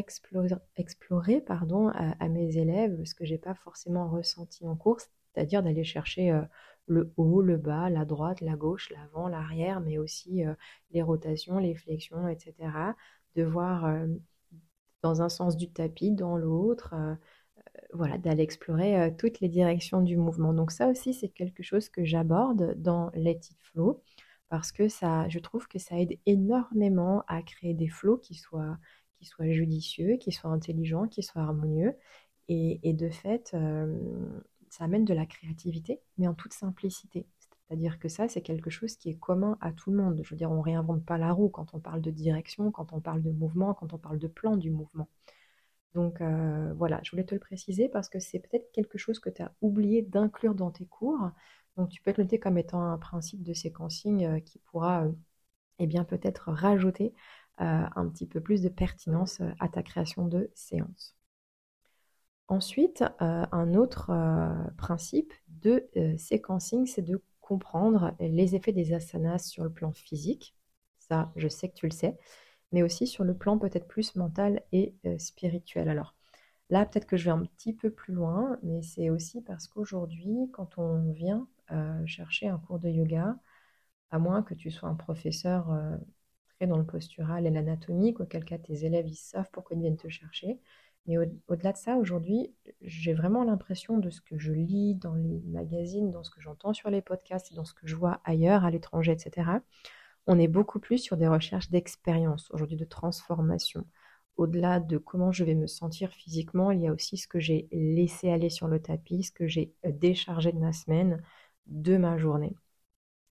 explorer, 0.76 1.42
pardon, 1.42 1.88
à, 1.90 2.28
mes 2.28 2.58
élèves 2.58 3.04
ce 3.06 3.16
que 3.16 3.26
j'ai 3.26 3.38
pas 3.38 3.56
forcément 3.56 4.10
ressenti 4.10 4.68
en 4.68 4.76
cours, 4.76 5.00
c'est-à-dire 5.00 5.64
d'aller 5.64 5.86
chercher 5.86 6.38
le 6.90 7.14
haut, 7.18 7.42
le 7.42 7.58
bas, 7.58 7.90
la 7.90 8.06
droite, 8.06 8.42
la 8.42 8.56
gauche, 8.56 8.90
l'avant, 8.92 9.28
l'arrière, 9.28 9.80
mais 9.82 9.98
aussi 9.98 10.46
euh, 10.46 10.54
les 10.92 11.02
rotations, 11.02 11.58
les 11.60 11.76
flexions, 11.76 12.28
etc. 12.28 12.54
De 13.36 13.44
voir 13.44 13.86
euh, 13.86 14.08
dans 15.04 15.22
un 15.22 15.30
sens 15.30 15.56
du 15.58 15.72
tapis, 15.72 16.12
dans 16.12 16.38
l'autre, 16.38 16.94
euh, 16.96 17.16
voilà, 17.94 18.18
d'aller 18.18 18.44
explorer 18.44 19.16
toutes 19.18 19.40
les 19.40 19.50
directions 19.50 20.02
du 20.02 20.18
mouvement. 20.18 20.54
Donc 20.54 20.72
ça 20.72 20.88
aussi, 20.88 21.14
c'est 21.14 21.30
quelque 21.30 21.64
chose 21.64 21.90
que 21.90 22.04
j'aborde 22.06 22.76
dans 22.82 23.12
Let 23.14 23.40
It 23.52 23.58
Flow 23.62 24.02
parce 24.50 24.72
que 24.72 24.90
ça, 24.90 25.30
je 25.30 25.40
trouve 25.40 25.68
que 25.68 25.80
ça 25.80 26.00
aide 26.00 26.18
énormément 26.26 27.24
à 27.28 27.42
créer 27.44 27.74
des 27.74 27.88
flows 27.90 28.18
qui 28.18 28.36
soient, 28.36 28.78
qui 29.20 29.26
soient 29.26 29.50
judicieux, 29.52 30.18
qui 30.18 30.32
soient 30.32 30.52
intelligents, 30.52 31.08
qui 31.08 31.24
soient 31.24 31.44
harmonieux. 31.44 31.96
Et 32.50 32.94
de 32.94 33.10
fait, 33.10 33.56
ça 34.72 34.86
amène 34.86 35.06
de 35.06 35.14
la 35.14 35.26
créativité, 35.26 36.02
mais 36.18 36.28
en 36.28 36.34
toute 36.34 36.54
simplicité. 36.54 37.26
C'est-à-dire 37.68 38.00
que 38.00 38.10
ça, 38.10 38.28
c'est 38.28 38.42
quelque 38.42 38.70
chose 38.70 38.96
qui 38.96 39.10
est 39.10 39.20
commun 39.20 39.58
à 39.62 39.72
tout 39.72 39.92
le 39.92 39.98
monde. 39.98 40.20
Je 40.24 40.30
veux 40.32 40.38
dire, 40.38 40.52
on 40.52 40.58
ne 40.58 40.64
réinvente 40.64 41.06
pas 41.06 41.18
la 41.18 41.32
roue 41.32 41.50
quand 41.50 41.74
on 41.74 41.80
parle 41.80 42.02
de 42.02 42.12
direction, 42.12 42.72
quand 42.72 42.94
on 42.94 43.00
parle 43.00 43.22
de 43.22 43.32
mouvement, 43.32 43.74
quand 43.76 43.94
on 43.94 44.00
parle 44.00 44.18
de 44.18 44.28
plan 44.28 44.58
du 44.58 44.72
mouvement. 44.72 45.08
Donc 45.94 46.22
euh, 46.22 46.74
voilà, 46.76 47.00
je 47.04 47.12
voulais 47.12 47.24
te 47.26 47.34
le 47.34 47.40
préciser 47.40 47.90
parce 47.90 48.10
que 48.10 48.20
c'est 48.20 48.40
peut-être 48.40 48.72
quelque 48.72 48.98
chose 48.98 49.20
que 49.20 49.30
tu 49.30 49.42
as 49.42 49.54
oublié 49.62 50.02
d'inclure 50.02 50.56
dans 50.56 50.72
tes 50.72 50.86
cours. 50.86 51.32
Donc 51.78 51.90
tu 51.90 52.02
peux 52.02 52.14
te 52.14 52.22
noter 52.22 52.40
comme 52.40 52.58
étant 52.58 52.82
un 52.82 52.98
principe 52.98 53.44
de 53.44 53.54
séquencing 53.54 54.26
euh, 54.26 54.40
qui 54.40 54.60
pourra 54.60 55.06
euh, 55.06 55.12
eh 55.80 55.88
bien 55.88 56.04
peut-être 56.06 56.52
rajouter 56.52 57.14
un 57.58 58.08
petit 58.08 58.26
peu 58.26 58.40
plus 58.42 58.62
de 58.62 58.70
pertinence 58.70 59.42
à 59.60 59.68
ta 59.68 59.84
création 59.84 60.28
de 60.28 60.50
séance. 60.56 61.19
Ensuite, 62.50 63.04
euh, 63.22 63.46
un 63.52 63.76
autre 63.76 64.10
euh, 64.10 64.72
principe 64.76 65.34
de 65.62 65.88
euh, 65.98 66.18
séquencing, 66.18 66.88
c'est 66.88 67.04
de 67.04 67.22
comprendre 67.42 68.16
les 68.20 68.56
effets 68.56 68.74
des 68.74 68.94
asanas 68.94 69.40
sur 69.50 69.64
le 69.64 69.72
plan 69.72 69.92
physique. 69.92 70.56
Ça, 70.98 71.32
je 71.36 71.48
sais 71.48 71.70
que 71.70 71.76
tu 71.76 71.86
le 71.86 71.92
sais, 71.92 72.18
mais 72.72 72.84
aussi 72.84 73.08
sur 73.08 73.24
le 73.24 73.36
plan 73.36 73.58
peut-être 73.58 73.88
plus 73.88 74.16
mental 74.16 74.62
et 74.72 74.94
spirituel. 75.18 75.90
Alors 75.90 76.16
là, 76.70 76.86
peut-être 76.86 77.08
que 77.08 77.18
je 77.18 77.26
vais 77.26 77.32
un 77.32 77.46
petit 77.46 77.74
peu 77.74 77.90
plus 77.92 78.14
loin, 78.14 78.60
mais 78.62 78.84
c'est 78.84 79.10
aussi 79.10 79.42
parce 79.42 79.68
qu'aujourd'hui, 79.68 80.50
quand 80.54 80.78
on 80.78 81.12
vient 81.12 81.48
chercher 82.06 82.50
un 82.50 82.60
cours 82.60 82.78
de 82.80 82.90
yoga, 82.90 83.36
à 84.12 84.20
moins 84.20 84.44
que 84.44 84.54
tu 84.54 84.70
sois 84.70 84.90
un 84.90 84.96
professeur 84.96 85.68
très 86.58 86.68
dans 86.68 86.78
le 86.78 86.86
postural 86.86 87.48
et 87.48 87.52
l'anatomie, 87.52 88.16
auquel 88.20 88.46
cas 88.46 88.60
tes 88.60 88.86
élèves 88.86 89.08
ils 89.08 89.16
savent 89.16 89.50
pourquoi 89.52 89.76
ils 89.78 89.82
viennent 89.82 89.98
te 89.98 90.10
chercher. 90.10 90.60
Mais 91.06 91.18
au-delà 91.48 91.74
de 91.74 91.78
ça, 91.78 91.98
aujourd'hui, 91.98 92.54
j'ai 92.82 93.14
vraiment 93.14 93.44
l'impression 93.44 93.98
de 93.98 94.10
ce 94.10 94.22
que 94.22 94.38
je 94.38 94.52
lis 94.52 94.96
dans 94.96 95.16
les 95.16 95.42
magazines, 95.48 96.12
dans 96.12 96.24
ce 96.24 96.30
que 96.30 96.42
j'entends 96.42 96.74
sur 96.74 96.90
les 96.90 97.02
podcasts, 97.02 97.54
dans 97.54 97.66
ce 97.66 97.74
que 97.74 97.88
je 97.88 97.96
vois 97.96 98.22
ailleurs, 98.26 98.64
à 98.64 98.70
l'étranger, 98.72 99.14
etc. 99.14 99.62
On 100.28 100.38
est 100.40 100.48
beaucoup 100.48 100.80
plus 100.80 101.00
sur 101.00 101.18
des 101.18 101.28
recherches 101.28 101.72
d'expérience, 101.72 102.52
aujourd'hui 102.52 102.78
de 102.78 102.86
transformation. 102.86 103.86
Au-delà 104.38 104.80
de 104.80 104.98
comment 104.98 105.32
je 105.32 105.44
vais 105.44 105.56
me 105.56 105.68
sentir 105.68 106.12
physiquement, 106.14 106.72
il 106.72 106.82
y 106.82 106.88
a 106.88 106.94
aussi 106.94 107.18
ce 107.18 107.28
que 107.28 107.40
j'ai 107.40 107.68
laissé 107.72 108.30
aller 108.32 108.50
sur 108.50 108.68
le 108.68 108.82
tapis, 108.82 109.24
ce 109.24 109.32
que 109.32 109.48
j'ai 109.48 109.74
euh, 109.86 109.92
déchargé 109.92 110.52
de 110.52 110.60
ma 110.60 110.74
semaine, 110.74 111.22
de 111.66 111.98
ma 111.98 112.18
journée. 112.18 112.56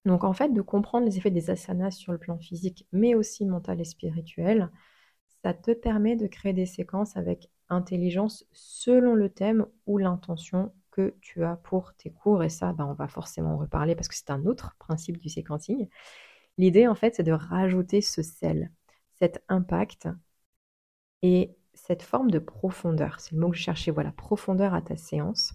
Donc 0.04 0.24
en 0.24 0.32
fait, 0.32 0.50
de 0.52 0.62
comprendre 0.62 1.06
les 1.06 1.18
effets 1.18 1.30
des 1.30 1.50
asanas 1.50 1.92
sur 1.92 2.12
le 2.12 2.18
plan 2.18 2.38
physique, 2.38 2.86
mais 2.92 3.14
aussi 3.14 3.44
mental 3.46 3.80
et 3.80 3.84
spirituel, 3.84 4.70
ça 5.42 5.54
te 5.54 5.72
permet 5.72 6.16
de 6.16 6.26
créer 6.26 6.52
des 6.52 6.66
séquences 6.66 7.16
avec 7.16 7.50
intelligence 7.70 8.46
selon 8.52 9.14
le 9.14 9.30
thème 9.30 9.66
ou 9.86 9.98
l'intention 9.98 10.72
que 10.90 11.14
tu 11.20 11.44
as 11.44 11.56
pour 11.56 11.94
tes 11.94 12.10
cours. 12.10 12.42
Et 12.42 12.48
ça, 12.48 12.72
bah, 12.72 12.86
on 12.86 12.94
va 12.94 13.08
forcément 13.08 13.54
en 13.54 13.58
reparler 13.58 13.94
parce 13.94 14.08
que 14.08 14.16
c'est 14.16 14.30
un 14.30 14.46
autre 14.46 14.76
principe 14.78 15.18
du 15.18 15.28
séquencing. 15.28 15.88
L'idée, 16.58 16.88
en 16.88 16.94
fait, 16.94 17.14
c'est 17.16 17.22
de 17.22 17.32
rajouter 17.32 18.00
ce 18.00 18.22
sel, 18.22 18.72
cet 19.18 19.42
impact 19.48 20.08
et 21.22 21.56
cette 21.74 22.02
forme 22.02 22.30
de 22.30 22.38
profondeur. 22.38 23.20
C'est 23.20 23.34
le 23.34 23.40
mot 23.40 23.50
que 23.50 23.56
je 23.56 23.62
cherchais, 23.62 23.90
voilà, 23.90 24.12
profondeur 24.12 24.74
à 24.74 24.82
ta 24.82 24.96
séance, 24.96 25.54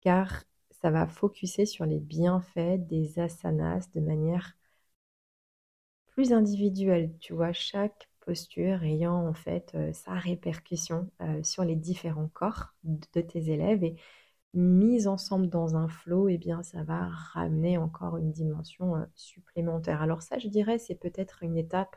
car 0.00 0.44
ça 0.70 0.90
va 0.90 1.06
focuser 1.06 1.66
sur 1.66 1.86
les 1.86 2.00
bienfaits 2.00 2.78
des 2.78 3.18
asanas 3.18 3.88
de 3.94 4.00
manière 4.00 4.56
plus 6.06 6.32
individuelle. 6.32 7.12
Tu 7.20 7.32
vois, 7.34 7.52
chaque 7.52 8.08
posture 8.24 8.82
ayant 8.84 9.26
en 9.26 9.34
fait 9.34 9.72
euh, 9.74 9.92
sa 9.92 10.14
répercussion 10.14 11.10
euh, 11.20 11.42
sur 11.42 11.64
les 11.64 11.76
différents 11.76 12.28
corps 12.28 12.74
de 12.84 13.20
tes 13.20 13.50
élèves 13.50 13.84
et 13.84 13.96
mise 14.54 15.08
ensemble 15.08 15.48
dans 15.48 15.76
un 15.76 15.88
flot, 15.88 16.28
et 16.28 16.34
eh 16.34 16.38
bien 16.38 16.62
ça 16.62 16.82
va 16.84 17.08
ramener 17.08 17.78
encore 17.78 18.16
une 18.18 18.32
dimension 18.32 18.96
euh, 18.96 19.04
supplémentaire. 19.14 20.02
Alors 20.02 20.22
ça, 20.22 20.38
je 20.38 20.48
dirais, 20.48 20.78
c'est 20.78 20.94
peut-être 20.94 21.42
une 21.42 21.56
étape 21.56 21.96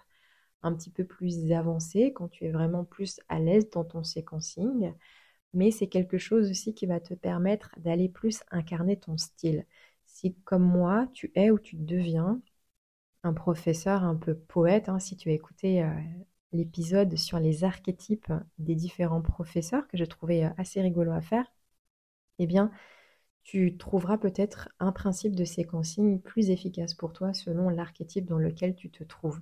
un 0.64 0.74
petit 0.74 0.90
peu 0.90 1.06
plus 1.06 1.52
avancée 1.52 2.14
quand 2.14 2.30
tu 2.30 2.46
es 2.46 2.52
vraiment 2.52 2.84
plus 2.84 3.20
à 3.30 3.40
l'aise 3.40 3.70
dans 3.70 3.84
ton 3.86 4.04
séquencing, 4.04 4.94
mais 5.54 5.72
c'est 5.72 5.88
quelque 5.88 6.18
chose 6.18 6.50
aussi 6.52 6.74
qui 6.74 6.86
va 6.88 7.00
te 7.00 7.14
permettre 7.14 7.72
d'aller 7.80 8.10
plus 8.10 8.44
incarner 8.52 8.98
ton 9.00 9.18
style. 9.18 9.66
Si 10.06 10.36
comme 10.46 10.64
moi, 10.64 11.08
tu 11.14 11.32
es 11.36 11.52
ou 11.52 11.60
tu 11.60 11.76
deviens 11.78 12.42
un 13.28 13.34
professeur 13.34 14.04
un 14.04 14.16
peu 14.16 14.36
poète, 14.36 14.90
hein, 14.90 15.00
si 15.00 15.18
tu 15.18 15.30
as 15.30 15.34
écouté 15.34 15.84
euh, 15.84 15.90
l'épisode 16.54 17.18
sur 17.18 17.40
les 17.40 17.64
archétypes 17.64 18.32
des 18.58 18.76
différents 18.76 19.22
professeurs 19.22 19.88
que 19.88 19.98
je 19.98 20.06
trouvais 20.06 20.46
euh, 20.46 20.50
assez 20.58 20.82
rigolo 20.82 21.12
à 21.12 21.22
faire, 21.22 21.46
eh 22.40 22.48
bien, 22.48 22.72
tu 23.44 23.78
trouveras 23.78 24.18
peut-être 24.18 24.70
un 24.80 24.92
principe 24.92 25.36
de 25.36 25.46
séquencing 25.46 26.22
plus 26.22 26.50
efficace 26.50 26.94
pour 26.94 27.14
toi 27.14 27.34
selon 27.34 27.70
l'archétype 27.70 28.26
dans 28.26 28.40
lequel 28.40 28.76
tu 28.76 28.90
te 28.92 29.04
trouves. 29.04 29.42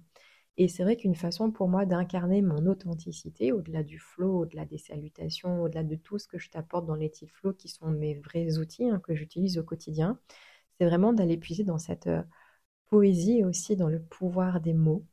Et 0.57 0.67
c'est 0.67 0.83
vrai 0.83 0.95
qu'une 0.95 1.15
façon 1.15 1.51
pour 1.51 1.67
moi 1.67 1.85
d'incarner 1.85 2.41
mon 2.41 2.65
authenticité, 2.67 3.51
au-delà 3.51 3.83
du 3.83 3.99
flow, 3.99 4.41
au-delà 4.41 4.65
des 4.65 4.77
salutations, 4.77 5.61
au-delà 5.63 5.83
de 5.83 5.95
tout 5.95 6.17
ce 6.17 6.27
que 6.27 6.39
je 6.39 6.49
t'apporte 6.49 6.85
dans 6.85 6.95
les 6.95 7.09
titres 7.09 7.33
flow, 7.35 7.53
qui 7.53 7.67
sont 7.67 7.89
mes 7.89 8.15
vrais 8.15 8.57
outils 8.57 8.89
hein, 8.89 8.99
que 9.03 9.15
j'utilise 9.15 9.57
au 9.57 9.63
quotidien, 9.63 10.19
c'est 10.79 10.85
vraiment 10.85 11.13
d'aller 11.13 11.37
puiser 11.37 11.63
dans 11.63 11.79
cette 11.79 12.09
poésie 12.95 13.43
aussi, 13.43 13.75
dans 13.75 13.89
le 13.89 13.99
pouvoir 13.99 14.61
des 14.61 14.73
mots, 14.73 15.03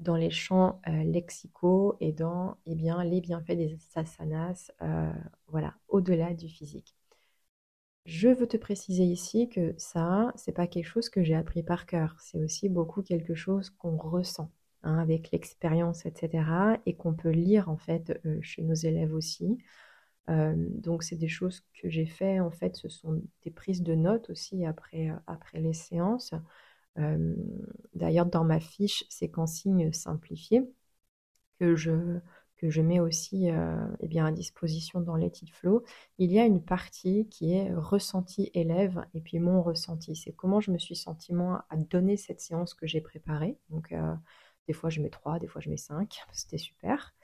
dans 0.00 0.16
les 0.16 0.30
champs 0.30 0.80
euh, 0.88 1.02
lexicaux 1.04 1.94
et 2.00 2.10
dans 2.10 2.56
eh 2.64 2.74
bien, 2.74 3.04
les 3.04 3.20
bienfaits 3.20 3.58
des 3.58 3.76
sasanas, 3.90 4.72
euh, 4.80 5.12
voilà, 5.48 5.74
au-delà 5.88 6.32
du 6.32 6.48
physique. 6.48 6.96
Je 8.06 8.28
veux 8.30 8.46
te 8.46 8.56
préciser 8.56 9.02
ici 9.04 9.50
que 9.50 9.74
ça, 9.76 10.32
c'est 10.34 10.52
pas 10.52 10.66
quelque 10.66 10.86
chose 10.86 11.10
que 11.10 11.22
j'ai 11.22 11.34
appris 11.34 11.62
par 11.62 11.84
cœur, 11.84 12.16
c'est 12.20 12.38
aussi 12.42 12.70
beaucoup 12.70 13.02
quelque 13.02 13.34
chose 13.34 13.68
qu'on 13.68 13.98
ressent 13.98 14.50
hein, 14.82 14.98
avec 14.98 15.30
l'expérience, 15.30 16.06
etc. 16.06 16.78
et 16.86 16.96
qu'on 16.96 17.12
peut 17.12 17.28
lire 17.28 17.68
en 17.68 17.76
fait 17.76 18.18
euh, 18.24 18.38
chez 18.40 18.62
nos 18.62 18.74
élèves 18.74 19.12
aussi. 19.12 19.58
donc 20.28 21.02
c'est 21.02 21.16
des 21.16 21.28
choses 21.28 21.60
que 21.82 21.90
j'ai 21.90 22.06
fait 22.06 22.40
en 22.40 22.50
fait, 22.50 22.76
ce 22.76 22.88
sont 22.88 23.22
des 23.44 23.50
prises 23.50 23.82
de 23.82 23.94
notes 23.94 24.30
aussi 24.30 24.64
après, 24.64 25.12
après 25.26 25.60
les 25.60 25.74
séances. 25.74 26.32
D'ailleurs, 27.94 28.26
dans 28.26 28.44
ma 28.44 28.60
fiche 28.60 29.04
séquencing 29.08 29.92
simplifiée, 29.92 30.62
que 31.58 31.76
je, 31.76 32.18
que 32.56 32.70
je 32.70 32.80
mets 32.80 33.00
aussi 33.00 33.50
euh, 33.50 33.86
eh 34.00 34.08
bien, 34.08 34.26
à 34.26 34.32
disposition 34.32 35.00
dans 35.00 35.16
l'étude 35.16 35.50
Flow, 35.50 35.84
il 36.18 36.32
y 36.32 36.38
a 36.38 36.44
une 36.44 36.62
partie 36.62 37.28
qui 37.28 37.52
est 37.52 37.72
ressenti 37.74 38.50
élève 38.54 39.04
et 39.14 39.20
puis 39.20 39.38
mon 39.38 39.62
ressenti. 39.62 40.16
C'est 40.16 40.32
comment 40.32 40.60
je 40.60 40.70
me 40.70 40.78
suis 40.78 40.96
senti 40.96 41.34
moi 41.34 41.66
à 41.70 41.76
donner 41.76 42.16
cette 42.16 42.40
séance 42.40 42.74
que 42.74 42.86
j'ai 42.86 43.00
préparée. 43.00 43.58
Donc, 43.70 43.92
euh, 43.92 44.14
des 44.68 44.72
fois 44.74 44.90
je 44.90 45.00
mets 45.00 45.10
trois, 45.10 45.38
des 45.38 45.46
fois 45.48 45.60
je 45.60 45.70
mets 45.70 45.76
cinq, 45.76 46.18
c'était 46.32 46.58
super. 46.58 47.14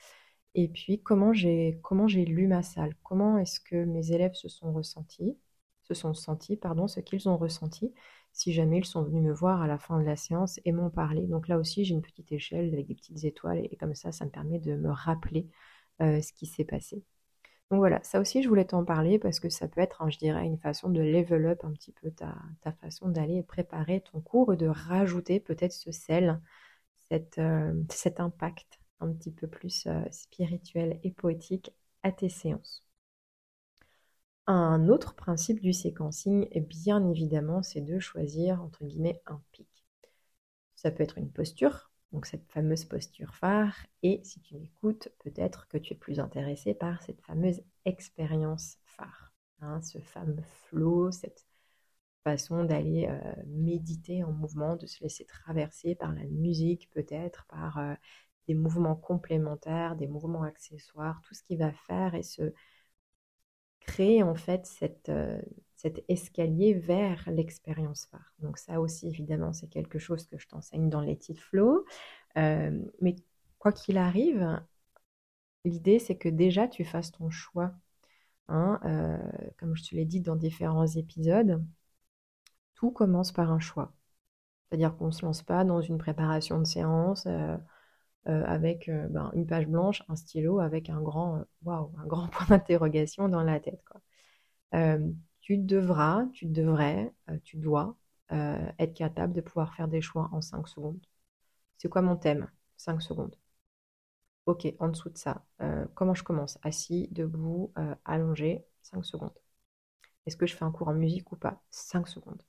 Et 0.54 0.68
puis 0.68 1.02
comment 1.02 1.32
j'ai 1.32 1.80
comment 1.82 2.08
j'ai 2.08 2.24
lu 2.24 2.46
ma 2.46 2.62
salle, 2.62 2.94
comment 3.02 3.38
est-ce 3.38 3.58
que 3.60 3.84
mes 3.84 4.12
élèves 4.12 4.34
se 4.34 4.48
sont 4.48 4.72
ressentis, 4.72 5.38
se 5.84 5.94
sont 5.94 6.14
sentis, 6.14 6.56
pardon, 6.56 6.88
ce 6.88 7.00
qu'ils 7.00 7.28
ont 7.28 7.38
ressenti? 7.38 7.94
Si 8.32 8.52
jamais 8.52 8.78
ils 8.78 8.84
sont 8.84 9.02
venus 9.02 9.22
me 9.22 9.32
voir 9.32 9.62
à 9.62 9.66
la 9.66 9.78
fin 9.78 10.00
de 10.00 10.04
la 10.04 10.16
séance 10.16 10.60
et 10.64 10.72
m'ont 10.72 10.90
parlé. 10.90 11.26
Donc 11.26 11.48
là 11.48 11.58
aussi, 11.58 11.84
j'ai 11.84 11.94
une 11.94 12.02
petite 12.02 12.32
échelle 12.32 12.72
avec 12.72 12.86
des 12.86 12.94
petites 12.94 13.24
étoiles 13.24 13.58
et, 13.70 13.76
comme 13.76 13.94
ça, 13.94 14.12
ça 14.12 14.24
me 14.24 14.30
permet 14.30 14.58
de 14.58 14.74
me 14.74 14.90
rappeler 14.90 15.46
euh, 16.00 16.20
ce 16.20 16.32
qui 16.32 16.46
s'est 16.46 16.64
passé. 16.64 17.02
Donc 17.70 17.78
voilà, 17.78 18.02
ça 18.02 18.20
aussi, 18.20 18.42
je 18.42 18.48
voulais 18.48 18.66
t'en 18.66 18.84
parler 18.84 19.18
parce 19.18 19.40
que 19.40 19.48
ça 19.48 19.66
peut 19.68 19.80
être, 19.80 20.02
hein, 20.02 20.10
je 20.10 20.18
dirais, 20.18 20.44
une 20.44 20.58
façon 20.58 20.90
de 20.90 21.00
level 21.00 21.46
up 21.46 21.64
un 21.64 21.72
petit 21.72 21.92
peu 21.92 22.10
ta, 22.10 22.34
façon 22.82 23.08
d'aller 23.08 23.42
préparer 23.42 24.02
ton 24.02 24.20
cours 24.20 24.52
et 24.52 24.56
de 24.56 24.66
rajouter 24.66 25.40
peut-être 25.40 25.72
ce 25.72 25.90
sel, 25.90 26.40
euh, 27.38 27.82
cet 27.90 28.20
impact 28.20 28.80
un 29.00 29.12
petit 29.12 29.30
peu 29.32 29.46
plus 29.46 29.86
euh, 29.86 30.02
spirituel 30.10 31.00
et 31.02 31.10
poétique 31.12 31.72
à 32.02 32.12
tes 32.12 32.28
séances. 32.28 32.84
Un 34.46 34.88
autre 34.88 35.14
principe 35.14 35.60
du 35.60 35.72
séquencing, 35.72 36.48
bien 36.66 37.08
évidemment, 37.08 37.62
c'est 37.62 37.80
de 37.80 37.98
choisir, 37.98 38.60
entre 38.62 38.84
guillemets, 38.84 39.22
un 39.26 39.40
pic. 39.52 39.68
Ça 40.74 40.90
peut 40.90 41.04
être 41.04 41.18
une 41.18 41.30
posture, 41.30 41.92
donc 42.12 42.26
cette 42.26 42.50
fameuse 42.50 42.84
posture 42.84 43.34
phare, 43.34 43.76
et 44.02 44.20
si 44.24 44.40
tu 44.40 44.56
m'écoutes, 44.56 45.08
peut-être 45.20 45.68
que 45.68 45.78
tu 45.78 45.92
es 45.94 45.96
plus 45.96 46.18
intéressé 46.18 46.74
par 46.74 47.02
cette 47.02 47.20
fameuse 47.22 47.62
expérience 47.84 48.78
phare, 48.84 49.32
hein, 49.60 49.80
ce 49.80 49.98
fameux 50.00 50.42
flow, 50.42 51.12
cette 51.12 51.46
façon 52.24 52.64
d'aller 52.64 53.06
euh, 53.08 53.34
méditer 53.46 54.24
en 54.24 54.32
mouvement, 54.32 54.76
de 54.76 54.86
se 54.86 55.02
laisser 55.02 55.24
traverser 55.24 55.94
par 55.94 56.12
la 56.12 56.24
musique, 56.24 56.90
peut-être 56.90 57.46
par 57.48 57.78
euh, 57.78 57.94
des 58.48 58.54
mouvements 58.54 58.96
complémentaires, 58.96 59.96
des 59.96 60.08
mouvements 60.08 60.42
accessoires, 60.42 61.20
tout 61.22 61.34
ce 61.34 61.42
qui 61.44 61.56
va 61.56 61.72
faire 61.72 62.14
et 62.14 62.22
se 62.22 62.52
créer 63.86 64.22
en 64.22 64.34
fait 64.34 64.66
cette, 64.66 65.08
euh, 65.08 65.40
cet 65.76 66.04
escalier 66.08 66.74
vers 66.74 67.28
l'expérience 67.30 68.06
phare. 68.06 68.34
Donc 68.38 68.58
ça 68.58 68.80
aussi, 68.80 69.08
évidemment, 69.08 69.52
c'est 69.52 69.68
quelque 69.68 69.98
chose 69.98 70.26
que 70.26 70.38
je 70.38 70.48
t'enseigne 70.48 70.88
dans 70.88 71.00
les 71.00 71.16
titres 71.16 71.42
flow. 71.42 71.84
Euh, 72.36 72.78
mais 73.00 73.16
quoi 73.58 73.72
qu'il 73.72 73.98
arrive, 73.98 74.60
l'idée, 75.64 75.98
c'est 75.98 76.16
que 76.16 76.28
déjà, 76.28 76.68
tu 76.68 76.84
fasses 76.84 77.12
ton 77.12 77.30
choix. 77.30 77.72
Hein, 78.48 78.80
euh, 78.84 79.50
comme 79.58 79.76
je 79.76 79.84
te 79.84 79.94
l'ai 79.94 80.04
dit 80.04 80.20
dans 80.20 80.36
différents 80.36 80.86
épisodes, 80.86 81.64
tout 82.74 82.90
commence 82.90 83.32
par 83.32 83.50
un 83.52 83.60
choix. 83.60 83.92
C'est-à-dire 84.68 84.96
qu'on 84.96 85.06
ne 85.06 85.10
se 85.12 85.24
lance 85.24 85.42
pas 85.42 85.64
dans 85.64 85.80
une 85.80 85.98
préparation 85.98 86.58
de 86.58 86.64
séance 86.64 87.26
avec 88.26 88.88
euh, 88.88 89.08
ben, 89.08 89.30
une 89.34 89.46
page 89.46 89.66
blanche, 89.66 90.02
un 90.08 90.16
stylo, 90.16 90.60
avec 90.60 90.90
un 90.90 91.00
grand, 91.00 91.38
euh, 91.38 91.44
waouh, 91.64 91.92
un 91.98 92.06
grand 92.06 92.28
point 92.32 92.46
d'interrogation 92.48 93.28
dans 93.28 93.42
la 93.42 93.60
tête. 93.60 93.82
Tu 95.40 95.58
devras, 95.58 96.26
tu 96.32 96.46
devrais, 96.46 97.12
tu 97.44 97.56
dois 97.56 97.96
être 98.30 98.94
capable 98.94 99.32
de 99.34 99.40
pouvoir 99.42 99.74
faire 99.74 99.88
des 99.88 100.00
choix 100.00 100.28
en 100.32 100.40
5 100.40 100.68
secondes. 100.68 101.00
C'est 101.78 101.88
quoi 101.88 102.02
mon 102.02 102.16
thème? 102.16 102.48
5 102.76 103.02
secondes. 103.02 103.36
Ok, 104.46 104.66
en 104.80 104.88
dessous 104.88 105.10
de 105.10 105.18
ça, 105.18 105.44
comment 105.94 106.14
je 106.14 106.22
commence? 106.24 106.58
Assis, 106.62 107.08
debout, 107.12 107.72
allongé, 108.04 108.64
5 108.82 109.04
secondes. 109.04 109.32
Est-ce 110.26 110.36
que 110.36 110.46
je 110.46 110.56
fais 110.56 110.64
un 110.64 110.72
cours 110.72 110.88
en 110.88 110.94
musique 110.94 111.32
ou 111.32 111.36
pas? 111.36 111.62
5 111.70 112.08
secondes. 112.08 112.42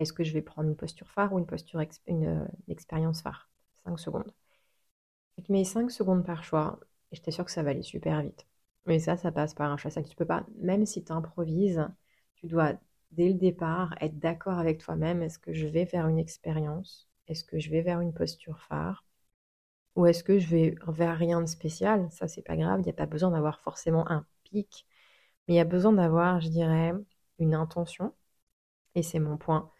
Est-ce 0.00 0.12
que 0.12 0.24
je 0.24 0.32
vais 0.32 0.42
prendre 0.42 0.68
une 0.68 0.76
posture 0.76 1.10
phare 1.10 1.32
ou 1.32 1.38
une 1.40 1.46
posture 1.46 1.80
une 2.06 2.48
expérience 2.68 3.22
phare? 3.22 3.50
5 3.84 3.98
secondes. 4.00 4.32
Tu 5.44 5.52
mets 5.52 5.64
5 5.64 5.90
secondes 5.90 6.24
par 6.24 6.42
choix 6.44 6.78
et 7.12 7.16
je 7.16 7.22
t'assure 7.22 7.44
que 7.44 7.50
ça 7.50 7.62
va 7.62 7.70
aller 7.70 7.82
super 7.82 8.22
vite. 8.22 8.46
Mais 8.86 8.98
ça, 8.98 9.16
ça 9.16 9.32
passe 9.32 9.54
par 9.54 9.70
un 9.70 9.76
choix. 9.76 9.90
Ça, 9.90 10.02
tu 10.02 10.14
peux 10.16 10.24
pas, 10.26 10.44
même 10.60 10.86
si 10.86 11.04
tu 11.04 11.12
improvises, 11.12 11.86
tu 12.36 12.46
dois 12.46 12.72
dès 13.12 13.28
le 13.28 13.34
départ 13.34 13.94
être 14.00 14.18
d'accord 14.18 14.58
avec 14.58 14.78
toi-même. 14.78 15.22
Est-ce 15.22 15.38
que 15.38 15.52
je 15.52 15.66
vais 15.66 15.84
vers 15.84 16.08
une 16.08 16.18
expérience? 16.18 17.08
Est-ce 17.28 17.44
que 17.44 17.58
je 17.58 17.70
vais 17.70 17.82
vers 17.82 18.00
une 18.00 18.12
posture 18.12 18.60
phare? 18.60 19.04
Ou 19.96 20.06
est-ce 20.06 20.24
que 20.24 20.38
je 20.38 20.48
vais 20.48 20.76
vers 20.88 21.18
rien 21.18 21.40
de 21.40 21.46
spécial? 21.46 22.08
Ça, 22.12 22.28
c'est 22.28 22.42
pas 22.42 22.56
grave. 22.56 22.80
Il 22.80 22.84
n'y 22.84 22.90
a 22.90 22.94
pas 22.94 23.06
besoin 23.06 23.30
d'avoir 23.32 23.60
forcément 23.60 24.10
un 24.10 24.26
pic. 24.44 24.86
Mais 25.48 25.54
il 25.54 25.56
y 25.58 25.60
a 25.60 25.64
besoin 25.64 25.92
d'avoir, 25.92 26.40
je 26.40 26.48
dirais, 26.48 26.94
une 27.40 27.54
intention. 27.54 28.14
Et 28.96 29.02
c'est 29.02 29.20
mon 29.20 29.36
point 29.38 29.70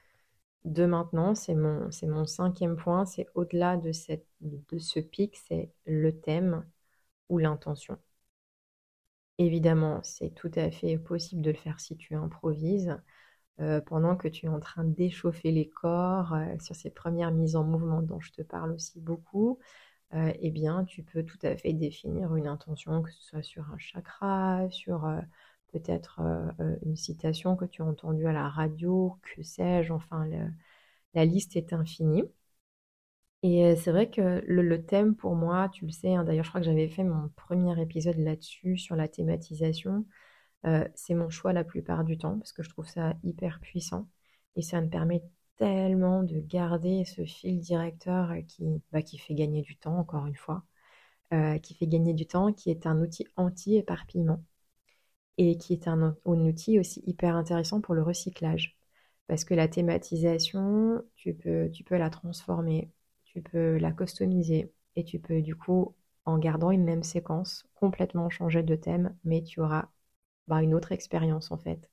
de 0.65 0.87
maintenant, 0.87 1.35
c'est 1.35 1.55
mon, 1.55 1.91
cinquième 2.27 2.77
point, 2.77 3.05
c'est 3.07 3.27
au-delà 3.35 3.77
de 3.77 3.93
ce 3.93 5.01
pic, 5.01 5.37
c'est 5.37 5.71
le 5.87 6.19
thème 6.21 6.65
ou 7.29 7.39
l'intention. 7.39 7.99
Évidemment, 9.39 10.01
c'est 10.03 10.31
tout 10.31 10.51
à 10.55 10.71
fait 10.71 10.97
possible 10.99 11.43
de 11.43 11.51
le 11.51 11.57
faire 11.57 11.81
si 11.81 11.97
tu 11.97 12.15
improvises. 12.15 12.97
Euh, 13.61 13.81
pendant 13.81 14.17
que 14.17 14.29
tu 14.29 14.47
es 14.47 14.49
en 14.49 14.61
train 14.61 14.85
d'échauffer 14.85 15.53
les 15.53 15.69
corps 15.69 16.35
euh, 16.35 16.59
sur 16.61 16.75
ces 16.75 16.91
premières 16.91 17.31
mises 17.33 17.57
en 17.57 17.65
mouvement 17.65 18.03
dont 18.03 18.21
je 18.21 18.33
te 18.33 18.43
parle 18.43 18.73
aussi 18.73 19.01
beaucoup, 19.01 19.61
euh, 20.15 20.33
eh 20.41 20.51
bien, 20.51 20.85
tu 20.85 21.05
peux 21.05 21.25
tout 21.25 21.39
à 21.43 21.57
fait 21.57 21.73
définir 21.73 22.35
une 22.37 22.49
intention, 22.49 23.03
que 23.03 23.13
ce 23.13 23.23
soit 23.23 23.43
sur 23.43 23.65
un 23.73 23.79
chakra, 23.79 24.69
sur 24.71 25.09
peut-être 25.75 26.21
euh, 26.21 26.51
euh, 26.61 26.77
une 26.85 26.97
citation 26.97 27.57
que 27.57 27.65
tu 27.65 27.83
as 27.83 27.85
entendue 27.87 28.27
à 28.27 28.33
la 28.33 28.49
radio, 28.49 29.19
que 29.23 29.43
sais-je, 29.43 29.93
enfin, 29.93 30.27
la 31.15 31.25
liste 31.25 31.57
est 31.57 31.73
infinie. 31.73 32.25
Et 33.43 33.65
euh, 33.65 33.77
c'est 33.77 33.91
vrai 33.93 34.11
que 34.11 34.43
le, 34.47 34.85
thème 34.87 35.15
pour 35.15 35.35
moi, 35.37 35.69
tu 35.69 35.85
le 35.85 35.93
sais, 35.93 36.15
hein, 36.15 36.25
d'ailleurs 36.25 36.45
je 36.45 36.51
crois 36.51 36.61
que 36.61 36.67
j'avais 36.67 36.89
fait 36.89 37.05
mon 37.05 37.29
premier 37.37 37.81
épisode 37.81 38.17
là-dessus, 38.19 38.79
sur 38.79 38.97
la 38.97 39.09
thématisation, 39.09 40.07
c'est 40.95 41.15
mon 41.15 41.29
choix 41.31 41.53
la 41.53 41.65
plupart 41.65 42.05
du 42.05 42.17
temps, 42.19 42.39
parce 42.39 42.53
que 42.53 42.63
je 42.63 42.71
trouve 42.71 42.89
ça 42.89 43.15
hyper 43.23 43.61
puissant, 43.61 44.09
et 44.57 44.63
ça 44.63 44.81
me 44.81 44.89
permet 44.89 45.23
tellement 45.57 46.23
de 46.23 46.41
garder 46.41 47.05
ce 47.05 47.25
fil 47.25 47.61
directeur 47.61 48.33
qui, 48.49 48.65
bah, 48.93 49.03
qui 49.03 49.19
fait 49.19 49.35
gagner 49.35 49.63
du 49.63 49.77
temps, 49.77 49.99
encore 49.99 50.27
une 50.27 50.37
fois, 50.37 50.65
qui 51.63 51.75
fait 51.75 51.87
gagner 51.87 52.15
du 52.15 52.27
temps, 52.27 52.53
qui 52.53 52.71
est 52.71 52.87
un 52.87 53.01
outil 53.01 53.27
anti-éparpillement 53.37 54.43
et 55.39 55.59
qui 55.59 55.73
est 55.75 55.89
un, 55.89 56.17
outil 56.25 56.79
aussi 56.79 57.03
hyper 57.07 57.37
intéressant 57.37 57.81
pour 57.81 57.95
le 57.95 58.03
recyclage. 58.03 58.77
Parce 59.27 59.45
que 59.45 59.55
la 59.55 59.69
thématisation, 59.69 61.03
tu 61.17 61.35
peux, 61.35 61.71
tu 61.71 61.85
peux 61.85 61.97
la 61.97 62.11
transformer, 62.11 62.91
tu 63.25 63.43
peux 63.43 63.79
la 63.79 63.93
customiser 63.93 64.73
et 64.97 65.05
tu 65.05 65.19
peux 65.19 65.41
du 65.43 65.57
coup, 65.57 65.95
en 66.27 66.39
gardant 66.39 66.71
une 66.71 66.85
même 66.85 67.03
séquence, 67.03 67.67
complètement 67.75 68.31
changer 68.31 68.63
de 68.63 68.77
thème, 68.77 69.17
mais 69.25 69.43
tu 69.43 69.61
auras 69.61 69.89
bah, 70.49 70.63
une 70.63 70.75
autre 70.75 70.93
expérience 70.93 71.51
en 71.51 71.59
fait. 71.59 71.91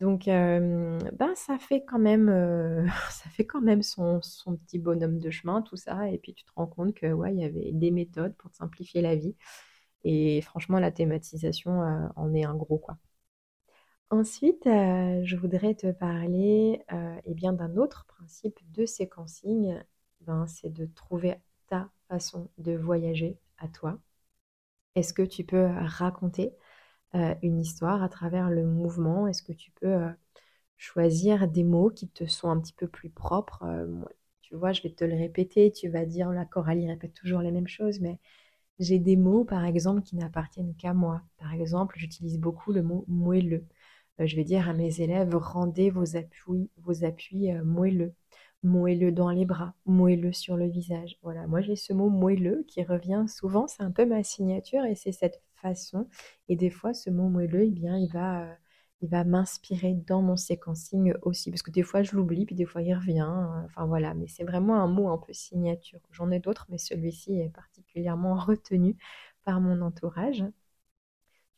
Donc, 0.00 0.28
euh, 0.28 0.98
ben, 1.12 1.34
ça 1.34 1.58
fait 1.58 1.84
quand 1.84 1.98
même, 1.98 2.30
euh, 2.30 2.86
ça 3.10 3.28
fait 3.30 3.44
quand 3.44 3.60
même 3.60 3.82
son, 3.82 4.20
son, 4.22 4.56
petit 4.56 4.78
bonhomme 4.78 5.18
de 5.18 5.30
chemin, 5.30 5.60
tout 5.62 5.76
ça. 5.76 6.08
Et 6.10 6.18
puis, 6.18 6.32
tu 6.34 6.44
te 6.44 6.50
rends 6.56 6.66
compte 6.66 6.94
que, 6.94 7.12
ouais, 7.12 7.34
il 7.34 7.40
y 7.40 7.44
avait 7.44 7.72
des 7.72 7.90
méthodes 7.90 8.34
pour 8.36 8.50
te 8.50 8.56
simplifier 8.56 9.02
la 9.02 9.14
vie. 9.14 9.36
Et 10.04 10.40
franchement, 10.42 10.78
la 10.78 10.90
thématisation 10.90 11.82
euh, 11.82 12.08
en 12.16 12.34
est 12.34 12.44
un 12.44 12.54
gros 12.54 12.78
quoi. 12.78 12.96
Ensuite, 14.10 14.66
euh, 14.66 15.20
je 15.24 15.36
voudrais 15.36 15.74
te 15.74 15.92
parler 15.92 16.82
euh, 16.92 17.16
eh 17.24 17.34
d'un 17.34 17.76
autre 17.76 18.06
principe 18.06 18.58
de 18.72 18.84
séquencing 18.84 19.78
ben, 20.22 20.46
c'est 20.48 20.72
de 20.72 20.86
trouver 20.86 21.36
ta 21.68 21.88
façon 22.08 22.50
de 22.58 22.72
voyager 22.76 23.38
à 23.58 23.68
toi. 23.68 23.98
Est-ce 24.96 25.14
que 25.14 25.22
tu 25.22 25.44
peux 25.44 25.66
raconter 25.66 26.52
une 27.42 27.60
histoire 27.60 28.02
à 28.02 28.08
travers 28.08 28.50
le 28.50 28.66
mouvement? 28.66 29.26
Est-ce 29.26 29.42
que 29.42 29.52
tu 29.52 29.70
peux 29.72 29.98
choisir 30.78 31.48
des 31.48 31.64
mots 31.64 31.90
qui 31.90 32.08
te 32.08 32.26
sont 32.26 32.50
un 32.50 32.60
petit 32.60 32.72
peu 32.74 32.88
plus 32.88 33.10
propres? 33.10 33.64
Tu 34.42 34.56
vois, 34.56 34.72
je 34.72 34.82
vais 34.82 34.90
te 34.90 35.04
le 35.04 35.14
répéter, 35.16 35.72
tu 35.72 35.88
vas 35.88 36.04
dire, 36.06 36.30
la 36.30 36.44
Coralie 36.44 36.88
répète 36.88 37.14
toujours 37.14 37.40
les 37.40 37.52
mêmes 37.52 37.68
choses, 37.68 38.00
mais 38.00 38.18
j'ai 38.80 38.98
des 38.98 39.16
mots, 39.16 39.44
par 39.44 39.64
exemple, 39.64 40.02
qui 40.02 40.16
n'appartiennent 40.16 40.74
qu'à 40.76 40.94
moi. 40.94 41.22
Par 41.38 41.54
exemple, 41.54 41.96
j'utilise 41.98 42.38
beaucoup 42.38 42.72
le 42.72 42.82
mot 42.82 43.04
moelleux. 43.08 43.66
je 44.18 44.36
vais 44.36 44.44
dire 44.44 44.68
à 44.68 44.72
mes 44.74 45.00
élèves, 45.00 45.34
rendez 45.36 45.90
vos 45.90 46.16
appuis, 46.16 46.70
vos 46.78 47.04
appuis 47.04 47.52
moelleux 47.64 48.14
moelleux 48.62 49.12
dans 49.12 49.30
les 49.30 49.44
bras, 49.46 49.74
moelleux 49.86 50.32
sur 50.32 50.56
le 50.56 50.66
visage. 50.68 51.18
Voilà, 51.22 51.46
moi 51.46 51.60
j'ai 51.60 51.76
ce 51.76 51.92
mot 51.92 52.10
moelleux 52.10 52.64
qui 52.68 52.82
revient 52.82 53.24
souvent, 53.28 53.66
c'est 53.66 53.82
un 53.82 53.90
peu 53.90 54.04
ma 54.04 54.22
signature 54.22 54.84
et 54.84 54.94
c'est 54.94 55.12
cette 55.12 55.40
façon. 55.54 56.08
Et 56.48 56.56
des 56.56 56.70
fois, 56.70 56.94
ce 56.94 57.10
mot 57.10 57.28
moelleux, 57.28 57.64
eh 57.64 57.70
bien, 57.70 57.96
il 57.98 58.10
va, 58.12 58.42
euh, 58.44 58.54
il 59.02 59.08
va 59.08 59.24
m'inspirer 59.24 59.94
dans 59.94 60.22
mon 60.22 60.36
séquencing 60.36 61.14
aussi, 61.22 61.50
parce 61.50 61.62
que 61.62 61.70
des 61.70 61.82
fois 61.82 62.02
je 62.02 62.14
l'oublie, 62.16 62.46
puis 62.46 62.54
des 62.54 62.66
fois 62.66 62.82
il 62.82 62.94
revient. 62.94 63.20
Euh, 63.28 63.64
enfin 63.66 63.86
voilà, 63.86 64.14
mais 64.14 64.26
c'est 64.28 64.44
vraiment 64.44 64.76
un 64.82 64.86
mot 64.88 65.08
un 65.10 65.18
peu 65.18 65.32
signature. 65.32 66.00
J'en 66.12 66.30
ai 66.30 66.40
d'autres, 66.40 66.66
mais 66.70 66.78
celui-ci 66.78 67.38
est 67.40 67.50
particulièrement 67.50 68.34
retenu 68.36 68.96
par 69.44 69.60
mon 69.60 69.80
entourage. 69.82 70.44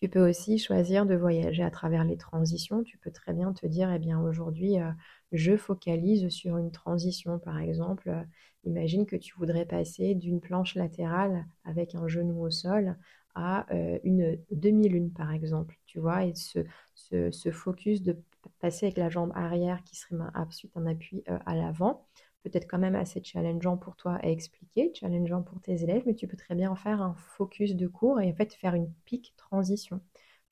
Tu 0.00 0.08
peux 0.08 0.28
aussi 0.28 0.58
choisir 0.58 1.06
de 1.06 1.14
voyager 1.14 1.62
à 1.62 1.70
travers 1.70 2.04
les 2.04 2.16
transitions. 2.16 2.82
Tu 2.82 2.98
peux 2.98 3.12
très 3.12 3.32
bien 3.32 3.52
te 3.52 3.66
dire, 3.66 3.90
eh 3.92 3.98
bien 4.00 4.20
aujourd'hui, 4.20 4.80
euh, 4.80 4.90
je 5.30 5.56
focalise 5.56 6.28
sur 6.28 6.56
une 6.58 6.72
transition. 6.72 7.38
Par 7.38 7.58
exemple, 7.60 8.08
euh, 8.08 8.22
imagine 8.64 9.06
que 9.06 9.16
tu 9.16 9.34
voudrais 9.36 9.64
passer 9.64 10.14
d'une 10.16 10.40
planche 10.40 10.74
latérale 10.74 11.46
avec 11.64 11.94
un 11.94 12.08
genou 12.08 12.42
au 12.42 12.50
sol 12.50 12.96
à 13.34 13.72
euh, 13.74 13.98
une 14.04 14.38
demi-lune, 14.50 15.12
par 15.12 15.32
exemple. 15.32 15.78
Tu 15.86 15.98
vois, 15.98 16.24
et 16.24 16.34
ce, 16.34 16.60
ce, 16.94 17.50
focus 17.50 18.02
de 18.02 18.16
passer 18.60 18.86
avec 18.86 18.98
la 18.98 19.08
jambe 19.10 19.32
arrière 19.34 19.82
qui 19.84 19.96
serait 19.96 20.16
ensuite 20.34 20.76
un 20.76 20.86
appui 20.86 21.22
à 21.26 21.54
l'avant 21.54 22.06
peut-être 22.42 22.66
quand 22.68 22.78
même 22.78 22.94
assez 22.94 23.22
challengeant 23.22 23.76
pour 23.76 23.96
toi 23.96 24.14
à 24.16 24.28
expliquer, 24.28 24.92
challengeant 24.94 25.42
pour 25.42 25.60
tes 25.60 25.82
élèves, 25.82 26.02
mais 26.06 26.14
tu 26.14 26.26
peux 26.26 26.36
très 26.36 26.54
bien 26.54 26.70
en 26.70 26.76
faire 26.76 27.00
un 27.00 27.14
focus 27.14 27.76
de 27.76 27.86
cours 27.86 28.20
et 28.20 28.30
en 28.30 28.34
fait 28.34 28.52
faire 28.54 28.74
une 28.74 28.92
pique 29.04 29.34
transition 29.36 30.00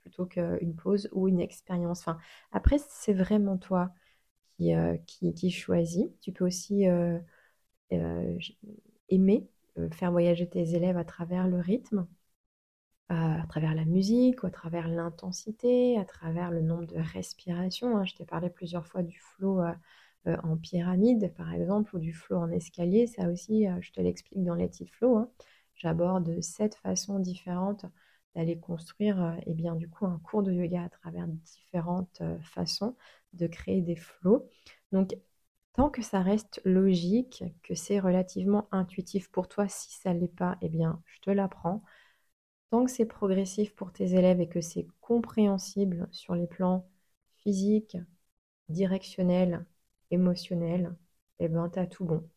plutôt 0.01 0.27
qu'une 0.27 0.75
pause 0.77 1.09
ou 1.13 1.29
une 1.29 1.41
expérience. 1.41 2.01
Enfin, 2.01 2.19
après, 2.53 2.79
c'est 2.79 3.13
vraiment 3.13 3.59
toi 3.59 3.93
qui, 4.57 4.75
euh, 4.75 4.97
qui, 5.07 5.51
choisis. 5.51 6.07
Tu 6.21 6.33
peux 6.33 6.47
aussi 6.47 6.89
euh, 6.89 7.19
euh, 7.93 8.39
aimer 9.09 9.49
faire 9.93 10.11
voyager 10.11 10.49
tes 10.49 10.75
élèves 10.75 10.99
à 10.99 11.05
travers 11.05 11.49
le 11.49 11.59
rythme, 11.59 12.07
à 13.11 13.45
travers 13.49 13.75
la 13.75 13.85
musique, 13.85 14.45
à 14.45 14.51
travers 14.51 14.89
l'intensité, 14.89 15.99
à 15.99 16.05
travers 16.05 16.51
le 16.51 16.63
nombre 16.63 16.87
de 16.87 16.99
respirations. 16.99 17.97
Hein. 17.97 18.05
Je 18.05 18.15
t'ai 18.15 18.25
parlé 18.25 18.51
plusieurs 18.51 18.87
fois 18.87 19.03
du 19.03 19.19
flow 19.19 19.61
euh, 20.27 20.37
en 20.43 20.57
pyramide, 20.57 21.33
par 21.35 21.53
exemple, 21.53 21.97
ou 21.97 21.99
du 21.99 22.13
flow 22.13 22.37
en 22.39 22.51
escalier. 22.51 23.07
Ça 23.07 23.29
aussi, 23.29 23.67
euh, 23.67 23.79
je 23.81 23.91
te 23.93 24.01
l'explique 24.01 24.45
dans 24.45 24.55
les 24.55 24.69
titres 24.69 24.95
flow. 24.95 25.17
Hein. 25.17 25.31
J'aborde 25.75 26.41
sept 26.41 26.75
façons 26.77 27.19
différentes 27.19 27.87
d'aller 28.35 28.59
construire 28.61 29.37
eh 29.47 29.55
bien 29.55 29.75
du 29.75 29.89
coup 29.89 30.07
un 30.07 30.21
cours 30.21 30.43
de 30.43 30.53
yoga 30.53 30.85
à 30.85 30.89
travers 30.89 31.27
différentes 31.27 32.21
euh, 32.21 32.39
façons 32.43 32.97
de 33.33 33.47
créer 33.47 33.81
des 33.83 33.97
flows. 33.97 34.49
Donc 34.93 35.17
tant 35.73 35.91
que 35.91 36.03
ça 36.03 36.23
reste 36.23 36.61
logique, 36.65 37.45
que 37.63 37.75
c'est 37.75 37.99
relativement 37.99 38.69
intuitif 38.73 39.31
pour 39.31 39.49
toi, 39.49 39.69
si 39.69 39.93
ça 39.93 40.15
ne 40.15 40.21
l'est 40.21 40.29
pas, 40.29 40.59
eh 40.61 40.69
bien 40.69 41.03
je 41.07 41.21
te 41.21 41.31
l'apprends. 41.31 41.83
Tant 42.71 42.85
que 42.85 42.91
c'est 42.91 43.07
progressif 43.07 43.75
pour 43.75 43.93
tes 43.93 44.15
élèves 44.15 44.41
et 44.41 44.49
que 44.49 44.61
c'est 44.61 44.87
compréhensible 45.01 46.09
sur 46.13 46.35
les 46.35 46.47
plans 46.47 46.89
physiques, 47.39 47.97
directionnels 48.69 49.65
émotionnel, 50.11 50.95
et 51.39 51.45
eh 51.45 51.49
ben, 51.49 51.69
tu 51.71 51.79
as 51.79 51.87
tout 51.87 52.05
bon. 52.05 52.29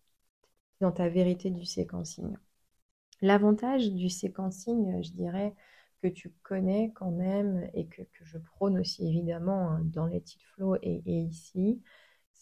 dans 0.81 0.91
ta 0.91 1.09
vérité 1.09 1.49
du 1.49 1.65
séquencing. 1.65 2.35
L'avantage 3.21 3.91
du 3.93 4.09
séquencing, 4.09 5.01
je 5.03 5.11
dirais, 5.11 5.55
que 6.01 6.07
tu 6.07 6.29
connais 6.43 6.91
quand 6.95 7.11
même 7.11 7.69
et 7.73 7.87
que, 7.87 8.01
je 8.23 8.37
prône 8.37 8.77
aussi 8.79 9.07
évidemment 9.07 9.69
hein, 9.71 9.81
dans 9.85 10.07
les 10.07 10.21
titres 10.21 10.45
flow 10.55 10.75
et, 10.81 11.01
ici, 11.05 11.81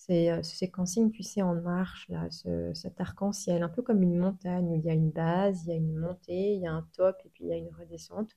c'est 0.08 0.32
euh, 0.32 0.42
ce 0.42 0.56
séquencing, 0.56 1.12
tu 1.12 1.22
sais, 1.22 1.44
en 1.44 1.54
marche, 1.54 2.08
là, 2.10 2.28
cet 2.74 3.00
arc-en-ciel, 3.00 3.62
un 3.62 3.70
peu 3.70 3.84
comme 3.84 4.02
une 4.02 4.18
montagne 4.18 4.66
où 4.66 4.76
il 4.76 4.84
y 4.84 4.90
a 4.90 4.94
une 4.94 5.12
base, 5.12 5.64
il 5.66 5.70
y 5.70 5.72
a 5.74 5.76
une 5.76 5.96
montée, 5.96 6.54
il 6.56 6.62
y 6.62 6.68
a 6.68 6.72
un 6.74 6.88
top 6.94 7.18
et 7.26 7.30
puis 7.30 7.44
il 7.46 7.50
y 7.50 7.54
a 7.54 7.58
une 7.58 7.70
redescente. 7.70 8.32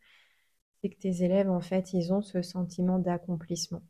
C'est 0.80 0.90
que 0.90 0.98
tes 0.98 1.24
élèves, 1.24 1.50
en 1.50 1.60
fait, 1.62 1.94
ils 1.94 2.12
ont 2.12 2.20
ce 2.22 2.42
sentiment 2.42 2.98
d'accomplissement. 2.98 3.82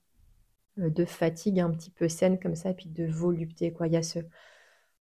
Euh, 0.79 0.91
de 0.91 1.05
fatigue 1.05 1.61
un 1.61 1.71
petit 1.71 1.91
peu 1.91 2.09
saine 2.09 2.39
comme 2.39 2.55
ça, 2.57 2.71
et 2.71 2.75
puis 2.75 2.89
de 2.89 3.07
volupté, 3.07 3.73
quoi. 3.73 3.89
Il 3.89 3.95
y 3.95 3.97
a 3.97 4.03
ce 4.03 4.21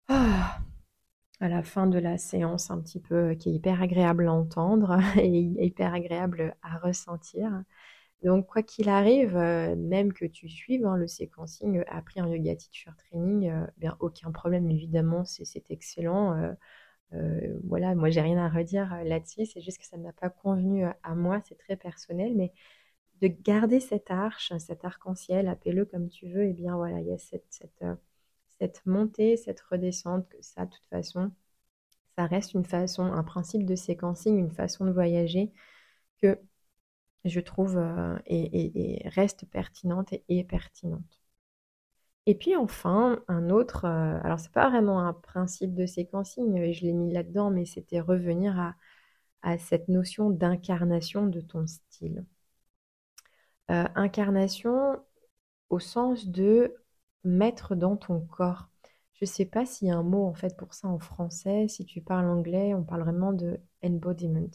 ah, 0.07 0.59
à 1.39 1.49
la 1.49 1.63
fin 1.63 1.88
de 1.88 1.99
la 1.99 2.17
séance 2.17 2.71
un 2.71 2.79
petit 2.81 2.99
peu 2.99 3.31
euh, 3.31 3.36
qui 3.36 3.49
est 3.49 3.53
hyper 3.53 3.81
agréable 3.81 4.27
à 4.27 4.33
entendre 4.33 4.99
et 5.17 5.27
hyper 5.29 5.93
agréable 5.93 6.55
à 6.63 6.77
ressentir. 6.79 7.63
Donc, 8.23 8.47
quoi 8.47 8.63
qu'il 8.63 8.89
arrive, 8.89 9.36
euh, 9.36 9.75
même 9.75 10.13
que 10.13 10.25
tu 10.25 10.47
suives 10.49 10.86
hein, 10.86 10.95
le 10.97 11.07
séquencing 11.07 11.83
après 11.88 12.21
un 12.21 12.27
yoga 12.27 12.55
teacher 12.55 12.91
training, 12.97 13.51
bien 13.77 13.97
aucun 13.99 14.31
problème, 14.31 14.69
évidemment, 14.69 15.25
c'est 15.25 15.69
excellent. 15.71 16.55
voilà, 17.63 17.95
moi 17.95 18.09
j'ai 18.09 18.21
rien 18.21 18.38
à 18.38 18.49
redire 18.49 19.03
là-dessus, 19.03 19.45
c'est 19.45 19.62
juste 19.62 19.77
que 19.79 19.86
ça 19.86 19.97
ne 19.97 20.03
m'a 20.03 20.13
pas 20.13 20.29
convenu 20.29 20.86
à 21.03 21.15
moi, 21.15 21.41
c'est 21.47 21.57
très 21.57 21.75
personnel, 21.75 22.33
mais 22.36 22.53
de 23.23 23.27
garder 23.29 23.79
cette 23.79 24.12
arche, 24.12 24.51
cet 24.59 24.83
arc-en-ciel, 24.86 25.47
appelle-le 25.47 25.86
comme 25.86 26.09
tu 26.09 26.27
veux, 26.27 26.43
et 26.43 26.49
eh 26.49 26.53
bien 26.53 26.75
voilà, 26.75 26.99
il 26.99 27.07
y 27.07 27.13
a 27.13 27.17
cette, 27.17 27.62
euh, 27.81 27.95
cette 28.59 28.86
montée, 28.86 29.38
cette 29.38 29.62
redescente, 29.62 30.27
que 30.29 30.38
ça, 30.41 30.65
de 30.65 30.71
toute 30.71 30.86
façon, 30.89 31.31
ça 32.17 32.25
reste 32.27 32.53
une 32.53 32.65
façon, 32.65 33.03
un 33.03 33.23
principe 33.23 33.65
de 33.65 33.75
séquencing, 33.75 34.38
une 34.38 34.51
façon 34.51 34.86
de 34.86 34.91
voyager 34.91 35.51
que 36.21 36.39
je 37.25 37.39
trouve 37.39 37.77
euh, 37.77 38.17
et, 38.25 39.01
reste 39.05 39.45
pertinente 39.49 40.13
et, 40.29 40.43
pertinente. 40.43 41.21
Et 42.25 42.36
puis 42.36 42.55
enfin, 42.55 43.21
un 43.27 43.49
autre, 43.49 43.86
euh, 43.86 44.19
alors 44.23 44.39
c'est 44.39 44.51
pas 44.51 44.69
vraiment 44.69 44.99
un 45.05 45.13
principe 45.13 45.73
de 45.73 45.86
séquencing, 45.86 46.71
je 46.71 46.81
l'ai 46.81 46.93
mis 46.93 47.12
là-dedans, 47.12 47.49
mais 47.51 47.65
c'était 47.65 47.99
revenir 47.99 48.57
à, 48.59 48.75
à 49.43 49.57
cette 49.57 49.89
notion 49.89 50.29
d'incarnation 50.29 51.27
de 51.27 51.41
ton 51.41 51.67
style. 51.67 52.25
Euh, 53.71 53.86
incarnation 53.95 54.99
au 55.69 55.79
sens 55.79 56.27
de 56.27 56.75
mettre 57.23 57.75
dans 57.75 57.97
ton 57.97 58.21
corps. 58.21 58.69
Je 59.13 59.25
sais 59.25 59.45
pas 59.45 59.65
s'il 59.65 59.88
y 59.89 59.91
a 59.91 59.97
un 59.97 60.03
mot 60.03 60.25
en 60.25 60.33
fait 60.33 60.57
pour 60.57 60.73
ça 60.73 60.88
en 60.89 60.99
français. 60.99 61.67
Si 61.69 61.86
tu 61.86 62.01
parles 62.01 62.29
anglais, 62.29 62.73
on 62.73 62.83
parle 62.83 63.03
vraiment 63.03 63.33
de 63.33 63.59
embodiment. 63.83 64.49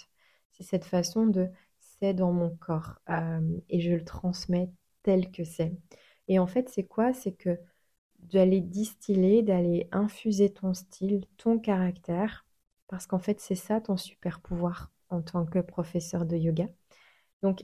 C'est 0.53 0.65
cette 0.65 0.85
façon 0.85 1.27
de 1.27 1.49
dans 2.01 2.33
mon 2.33 2.51
corps 2.57 3.01
et 3.69 3.81
je 3.81 3.93
le 3.93 4.05
transmets 4.05 4.71
tel 5.03 5.31
que 5.31 5.45
c'est. 5.45 5.77
Et 6.29 6.39
en 6.39 6.47
fait, 6.47 6.69
c'est 6.69 6.85
quoi? 6.85 7.13
C'est 7.13 7.33
que 7.33 7.59
d'aller 8.21 8.61
distiller, 8.61 9.43
d'aller 9.43 9.89
infuser 9.93 10.51
ton 10.53 10.75
style, 10.75 11.25
ton 11.37 11.59
caractère, 11.59 12.47
parce 12.89 13.07
qu'en 13.07 13.19
fait, 13.19 13.41
c'est 13.41 13.55
ça 13.55 13.81
ton 13.81 13.97
super 13.97 14.41
pouvoir 14.41 14.93
en 15.11 15.23
tant 15.23 15.47
que 15.47 15.61
professeur 15.61 16.27
de 16.27 16.37
yoga. 16.37 16.69
Donc, 17.43 17.63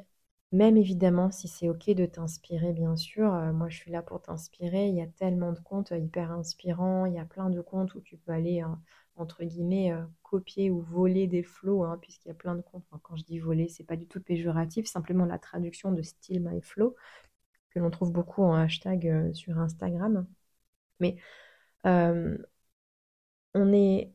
même 0.53 0.77
évidemment, 0.77 1.31
si 1.31 1.49
c'est 1.49 1.69
OK 1.69 1.91
de 1.91 2.07
t'inspirer, 2.07 2.73
bien 2.73 2.97
sûr, 2.97 3.31
moi 3.53 3.69
je 3.69 3.77
suis 3.77 3.91
là 3.91 4.03
pour 4.03 4.23
t'inspirer. 4.23 4.89
Il 4.89 4.95
y 4.97 5.03
a 5.03 5.07
tellement 5.07 5.53
de 5.53 5.61
comptes 5.61 5.93
hyper 5.97 6.31
inspirants, 6.33 7.07
il 7.07 7.15
y 7.15 7.19
a 7.19 7.25
plein 7.25 7.51
de 7.51 7.61
comptes 7.61 7.95
où 7.95 8.01
tu 8.01 8.17
peux 8.17 8.33
aller, 8.33 8.61
hein, 8.61 8.81
entre 9.17 9.45
guillemets, 9.45 9.93
euh, 9.93 10.03
copier 10.23 10.71
ou 10.71 10.81
voler 10.81 11.27
des 11.27 11.43
flows, 11.43 11.85
hein, 11.85 11.99
puisqu'il 12.01 12.29
y 12.29 12.31
a 12.33 12.35
plein 12.35 12.55
de 12.55 12.63
comptes. 12.63 12.85
quand 13.03 13.17
je 13.17 13.25
dis 13.25 13.39
voler, 13.39 13.69
c'est 13.69 13.85
pas 13.85 13.97
du 13.97 14.07
tout 14.07 14.21
péjoratif, 14.21 14.87
simplement 14.87 15.25
la 15.27 15.39
traduction 15.39 15.93
de 15.93 16.03
style 16.03 16.43
my 16.43 16.61
flow, 16.61 16.97
que 17.71 17.79
l'on 17.81 17.91
trouve 17.91 18.13
beaucoup 18.13 18.43
en 18.43 18.55
hashtag 18.55 19.33
sur 19.35 19.59
Instagram. 19.59 20.27
Mais 21.01 21.17
on 21.85 23.65
n'est 23.67 24.13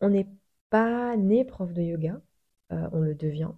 on 0.00 0.10
n'est 0.10 0.28
pas 0.70 1.16
né 1.16 1.44
prof 1.44 1.72
de 1.72 1.82
yoga, 1.82 2.20
on 2.70 3.00
le 3.00 3.14
devient. 3.14 3.52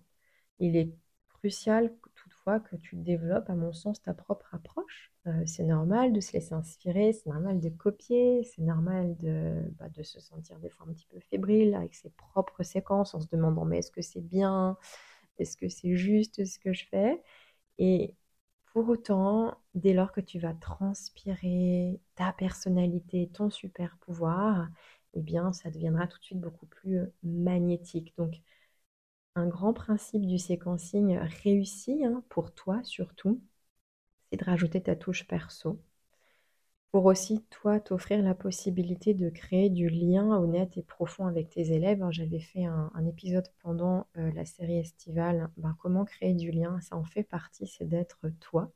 Il 0.61 0.77
est 0.77 0.95
crucial 1.29 1.95
que 2.45 2.77
tu 2.77 2.97
développes, 2.97 3.49
à 3.49 3.55
mon 3.55 3.73
sens, 3.73 4.03
ta 4.03 4.15
propre 4.15 4.53
approche. 4.55 5.13
Euh, 5.27 5.43
c'est 5.47 5.65
normal 5.65 6.13
de 6.13 6.21
se 6.21 6.33
laisser 6.33 6.55
inspirer, 6.55 7.13
c'est 7.13 7.29
normal 7.29 7.61
de 7.61 7.69
copier, 7.69 8.43
c'est 8.43 8.63
normal 8.63 9.17
de, 9.19 9.63
bah, 9.79 9.89
de, 9.91 10.03
se 10.03 10.19
sentir 10.19 10.59
des 10.59 10.71
fois 10.71 10.87
un 10.89 10.93
petit 10.93 11.07
peu 11.07 11.21
fébrile 11.21 11.75
avec 11.75 11.95
ses 11.95 12.11
propres 12.11 12.63
séquences 12.63 13.15
en 13.15 13.21
se 13.21 13.29
demandant 13.29 13.65
mais 13.67 13.79
est-ce 13.79 13.91
que 13.93 14.03
c'est 14.03 14.23
bien, 14.23 14.79
est-ce 15.39 15.57
que 15.57 15.69
c'est 15.69 15.95
juste 15.97 16.45
ce 16.45 16.59
que 16.59 16.73
je 16.73 16.87
fais? 16.87 17.23
Et 17.79 18.15
pour 18.73 18.89
autant, 18.89 19.57
dès 19.75 19.93
lors 19.93 20.13
que 20.13 20.21
tu 20.21 20.39
vas 20.39 20.55
transpirer 20.55 22.01
ta 22.17 22.33
personnalité, 22.33 23.31
ton 23.33 23.51
super 23.51 23.97
pouvoir, 23.99 24.69
eh 25.15 25.23
bien, 25.23 25.53
ça 25.53 25.71
deviendra 25.71 26.07
tout 26.07 26.19
de 26.19 26.25
suite 26.25 26.41
beaucoup 26.41 26.67
plus 26.67 27.01
magnétique. 27.23 28.15
Donc, 28.17 28.41
un 29.41 29.47
grand 29.49 29.73
principe 29.73 30.27
du 30.27 30.39
séquencing 30.39 31.19
réussi, 31.43 32.05
hein, 32.05 32.23
pour 32.29 32.53
toi 32.53 32.81
surtout, 32.85 33.41
c'est 34.31 34.39
de 34.39 34.45
rajouter 34.45 34.83
ta 34.83 34.97
touche 34.97 35.27
perso. 35.27 35.81
Pour 36.93 37.05
aussi, 37.05 37.45
toi, 37.51 37.79
t'offrir 37.79 38.21
la 38.21 38.35
possibilité 38.35 39.15
de 39.15 39.31
créer 39.31 39.71
du 39.71 39.89
lien 39.89 40.27
honnête 40.37 40.77
et 40.77 40.83
profond 40.83 41.27
avec 41.27 41.49
tes 41.49 41.73
élèves. 41.73 42.05
J'avais 42.11 42.41
fait 42.41 42.65
un, 42.65 42.91
épisode 43.07 43.47
pendant 43.63 44.09
la 44.17 44.45
série 44.45 44.79
estivale. 44.79 45.51
Ben, 45.57 45.77
comment 45.81 46.05
créer 46.05 46.35
du 46.35 46.51
lien? 46.51 46.81
Ça 46.81 46.97
en 46.97 47.05
fait 47.05 47.23
partie, 47.23 47.69
c'est 47.69 47.87
d'être 47.87 48.19
toi. 48.41 48.73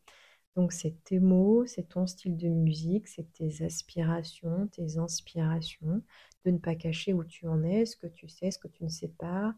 Donc 0.57 0.72
c'est 0.72 1.03
tes 1.05 1.18
mots, 1.18 1.66
c'est 1.66 1.88
ton 1.88 2.07
style 2.07 2.37
de 2.37 2.48
musique, 2.48 3.09
c'est 3.09 3.33
tes 3.33 3.64
aspirations, 3.64 4.68
tes 4.68 4.98
inspirations, 4.98 6.03
de 6.44 6.50
ne 6.53 6.59
pas 6.59 6.77
cacher 6.77 7.12
où 7.12 7.24
tu 7.24 7.48
en 7.48 7.64
es, 7.64 7.85
ce 7.87 7.96
que 7.96 8.07
tu 8.07 8.29
sais, 8.29 8.53
ce 8.53 8.59
que 8.59 8.68
tu 8.68 8.85
ne 8.85 8.88
sais 8.88 9.09
pas, 9.09 9.55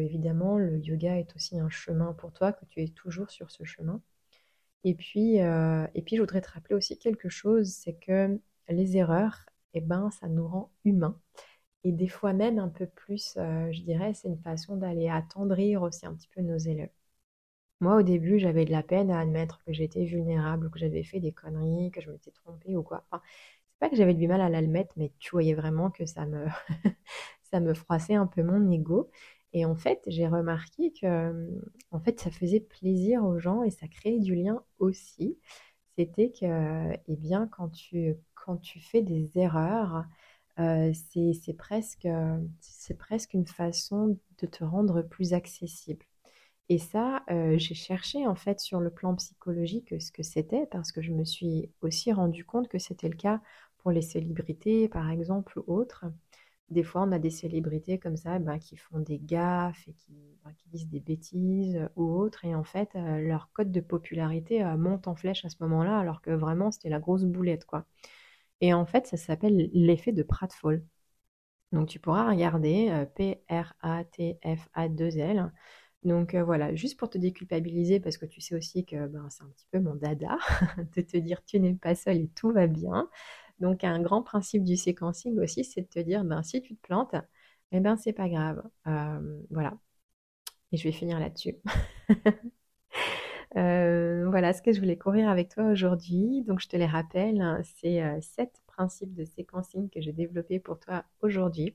évidemment 0.00 0.58
le 0.58 0.78
yoga 0.78 1.18
est 1.18 1.34
aussi 1.36 1.58
un 1.58 1.70
chemin 1.70 2.12
pour 2.14 2.32
toi, 2.32 2.52
que 2.52 2.64
tu 2.66 2.82
es 2.82 2.88
toujours 2.88 3.30
sur 3.30 3.50
ce 3.50 3.64
chemin. 3.64 4.00
Et 4.84 4.94
puis, 4.94 5.40
euh, 5.42 5.86
et 5.94 6.02
puis 6.02 6.16
je 6.16 6.22
voudrais 6.22 6.40
te 6.40 6.50
rappeler 6.50 6.74
aussi 6.76 6.98
quelque 6.98 7.28
chose, 7.28 7.68
c'est 7.72 7.94
que 7.94 8.40
les 8.68 8.96
erreurs, 8.96 9.46
eh 9.74 9.80
ben, 9.80 10.10
ça 10.10 10.28
nous 10.28 10.46
rend 10.48 10.70
humains. 10.84 11.20
Et 11.84 11.92
des 11.92 12.08
fois 12.08 12.32
même 12.34 12.58
un 12.60 12.68
peu 12.68 12.86
plus, 12.86 13.34
euh, 13.38 13.70
je 13.72 13.82
dirais, 13.82 14.14
c'est 14.14 14.28
une 14.28 14.38
façon 14.42 14.76
d'aller 14.76 15.08
attendrir 15.10 15.82
aussi 15.82 16.06
un 16.06 16.14
petit 16.14 16.28
peu 16.34 16.42
nos 16.42 16.58
élèves. 16.58 16.90
Moi, 17.80 17.96
au 17.96 18.02
début, 18.02 18.38
j'avais 18.38 18.64
de 18.64 18.72
la 18.72 18.82
peine 18.82 19.10
à 19.10 19.20
admettre 19.20 19.62
que 19.64 19.72
j'étais 19.72 20.04
vulnérable, 20.04 20.70
que 20.70 20.78
j'avais 20.78 21.04
fait 21.04 21.20
des 21.20 21.32
conneries, 21.32 21.90
que 21.92 22.00
je 22.00 22.10
m'étais 22.10 22.32
trompée 22.32 22.76
ou 22.76 22.82
quoi. 22.82 23.04
Enfin, 23.10 23.22
c'est 23.70 23.78
pas 23.80 23.90
que 23.90 23.96
j'avais 23.96 24.14
du 24.14 24.28
mal 24.28 24.40
à 24.40 24.48
l'admettre, 24.48 24.92
mais 24.96 25.12
tu 25.20 25.30
voyais 25.30 25.54
vraiment 25.54 25.90
que 25.90 26.06
ça 26.06 26.26
me, 26.26 26.46
ça 27.52 27.60
me 27.60 27.74
froissait 27.74 28.14
un 28.14 28.26
peu 28.26 28.42
mon 28.42 28.70
ego. 28.72 29.10
Et 29.52 29.64
en 29.64 29.74
fait, 29.76 30.02
j'ai 30.06 30.28
remarqué 30.28 30.92
que 30.92 31.60
en 31.90 32.00
fait, 32.00 32.20
ça 32.20 32.30
faisait 32.30 32.60
plaisir 32.60 33.24
aux 33.24 33.38
gens 33.38 33.62
et 33.62 33.70
ça 33.70 33.88
créait 33.88 34.18
du 34.20 34.34
lien 34.34 34.62
aussi. 34.78 35.38
C'était 35.96 36.30
que, 36.30 36.92
eh 37.08 37.16
bien, 37.16 37.48
quand 37.48 37.70
tu, 37.70 38.14
quand 38.34 38.58
tu 38.58 38.80
fais 38.80 39.02
des 39.02 39.30
erreurs, 39.38 40.04
euh, 40.60 40.92
c'est 41.12 41.54
presque, 41.54 42.08
presque 42.98 43.34
une 43.34 43.46
façon 43.46 44.18
de 44.40 44.46
te 44.46 44.64
rendre 44.64 45.02
plus 45.02 45.32
accessible. 45.32 46.04
Et 46.70 46.78
ça, 46.78 47.22
euh, 47.30 47.58
j'ai 47.58 47.74
cherché 47.74 48.26
en 48.26 48.34
fait 48.36 48.60
sur 48.60 48.80
le 48.80 48.90
plan 48.90 49.14
psychologique 49.16 49.94
ce 50.00 50.12
que 50.12 50.22
c'était 50.22 50.66
parce 50.66 50.92
que 50.92 51.02
je 51.02 51.12
me 51.12 51.24
suis 51.24 51.70
aussi 51.82 52.12
rendu 52.12 52.44
compte 52.44 52.68
que 52.68 52.78
c'était 52.78 53.08
le 53.08 53.16
cas 53.16 53.40
pour 53.78 53.92
les 53.92 54.02
célébrités, 54.02 54.88
par 54.88 55.10
exemple, 55.10 55.60
ou 55.66 55.74
autres. 55.74 56.06
Des 56.70 56.82
fois, 56.82 57.02
on 57.02 57.12
a 57.12 57.18
des 57.18 57.30
célébrités 57.30 57.98
comme 57.98 58.16
ça 58.16 58.38
ben, 58.38 58.58
qui 58.58 58.76
font 58.76 58.98
des 59.00 59.18
gaffes 59.18 59.86
et 59.88 59.92
qui, 59.94 60.12
ben, 60.44 60.52
disent 60.66 60.88
des 60.88 61.00
bêtises 61.00 61.88
ou 61.96 62.04
autres. 62.04 62.44
Et 62.44 62.54
en 62.54 62.64
fait, 62.64 62.90
euh, 62.96 63.18
leur 63.20 63.50
code 63.52 63.72
de 63.72 63.80
popularité 63.80 64.62
euh, 64.64 64.76
monte 64.76 65.08
en 65.08 65.14
flèche 65.14 65.44
à 65.44 65.48
ce 65.50 65.56
moment-là, 65.60 65.98
alors 65.98 66.20
que 66.22 66.30
vraiment, 66.30 66.70
c'était 66.70 66.88
la 66.90 67.00
grosse 67.00 67.24
boulette, 67.24 67.64
quoi. 67.64 67.86
Et 68.60 68.74
en 68.74 68.86
fait, 68.86 69.06
ça 69.06 69.16
s'appelle 69.16 69.70
l'effet 69.72 70.12
de 70.12 70.22
Pratfall. 70.22 70.82
Donc, 71.72 71.88
tu 71.88 71.98
pourras 72.00 72.28
regarder 72.30 73.04
P-R-A-T-F-A-2-L. 73.16 75.52
Donc 76.04 76.34
euh, 76.34 76.44
voilà, 76.44 76.74
juste 76.76 76.96
pour 76.98 77.10
te 77.10 77.18
déculpabiliser, 77.18 77.98
parce 78.00 78.18
que 78.18 78.26
tu 78.26 78.40
sais 78.40 78.54
aussi 78.54 78.84
que 78.84 79.06
ben, 79.08 79.28
c'est 79.30 79.42
un 79.42 79.48
petit 79.48 79.66
peu 79.72 79.80
mon 79.80 79.96
dada, 79.96 80.38
de 80.96 81.00
te 81.02 81.16
dire 81.16 81.44
tu 81.44 81.58
n'es 81.60 81.74
pas 81.74 81.94
seul 81.96 82.18
et 82.18 82.28
tout 82.28 82.52
va 82.52 82.66
bien. 82.68 83.08
Donc 83.60 83.84
un 83.84 84.00
grand 84.00 84.22
principe 84.22 84.64
du 84.64 84.76
séquencing 84.76 85.38
aussi, 85.40 85.64
c'est 85.64 85.82
de 85.82 85.86
te 85.88 85.98
dire 86.00 86.24
ben, 86.24 86.42
si 86.42 86.62
tu 86.62 86.76
te 86.76 86.82
plantes, 86.86 87.14
eh 87.72 87.80
ben 87.80 87.96
c'est 87.96 88.12
pas 88.12 88.28
grave. 88.28 88.62
Euh, 88.86 89.40
voilà. 89.50 89.74
Et 90.72 90.76
je 90.76 90.84
vais 90.84 90.92
finir 90.92 91.18
là-dessus. 91.20 91.56
Euh, 93.56 94.28
voilà 94.28 94.52
ce 94.52 94.60
que 94.60 94.72
je 94.72 94.80
voulais 94.80 94.98
courir 94.98 95.28
avec 95.30 95.48
toi 95.48 95.64
aujourd'hui. 95.64 96.42
Donc 96.46 96.60
je 96.60 96.68
te 96.68 96.76
les 96.76 96.86
rappelle, 96.86 97.40
hein, 97.40 97.62
c'est 97.80 98.20
sept 98.20 98.62
principes 98.66 99.14
de 99.14 99.24
séquencing 99.24 99.88
que 99.90 100.00
j'ai 100.00 100.12
développés 100.12 100.60
pour 100.60 100.78
toi 100.78 101.04
aujourd'hui. 101.22 101.74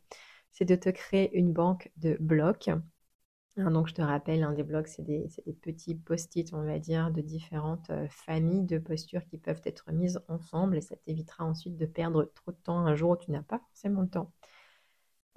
C'est 0.52 0.66
de 0.66 0.76
te 0.76 0.90
créer 0.90 1.36
une 1.36 1.52
banque 1.52 1.92
de 1.98 2.16
blocs 2.20 2.70
Hein, 3.58 3.70
donc, 3.70 3.88
je 3.88 3.94
te 3.94 4.02
rappelle, 4.02 4.42
un 4.44 4.52
des 4.54 4.64
blocs, 4.64 4.88
c'est 4.88 5.04
des, 5.04 5.28
petits 5.62 5.94
post-it, 5.94 6.52
on 6.54 6.64
va 6.64 6.80
dire, 6.80 7.12
de 7.12 7.22
différentes 7.22 7.90
euh, 7.92 8.08
familles 8.10 8.64
de 8.64 8.80
postures 8.80 9.24
qui 9.26 9.38
peuvent 9.38 9.62
être 9.66 9.92
mises 9.92 10.20
ensemble 10.28 10.78
et 10.78 10.82
ça 10.82 10.96
t'évitera 10.96 11.46
ensuite 11.46 11.78
de 11.78 11.86
perdre 11.86 12.32
trop 12.34 12.52
de 12.52 12.58
temps 12.58 12.80
un 12.80 12.96
jour 12.96 13.12
où 13.12 13.18
tu 13.18 13.30
n'as 13.32 13.44
pas 13.44 13.60
forcément 13.60 14.02
le 14.02 14.10
temps. 14.10 14.32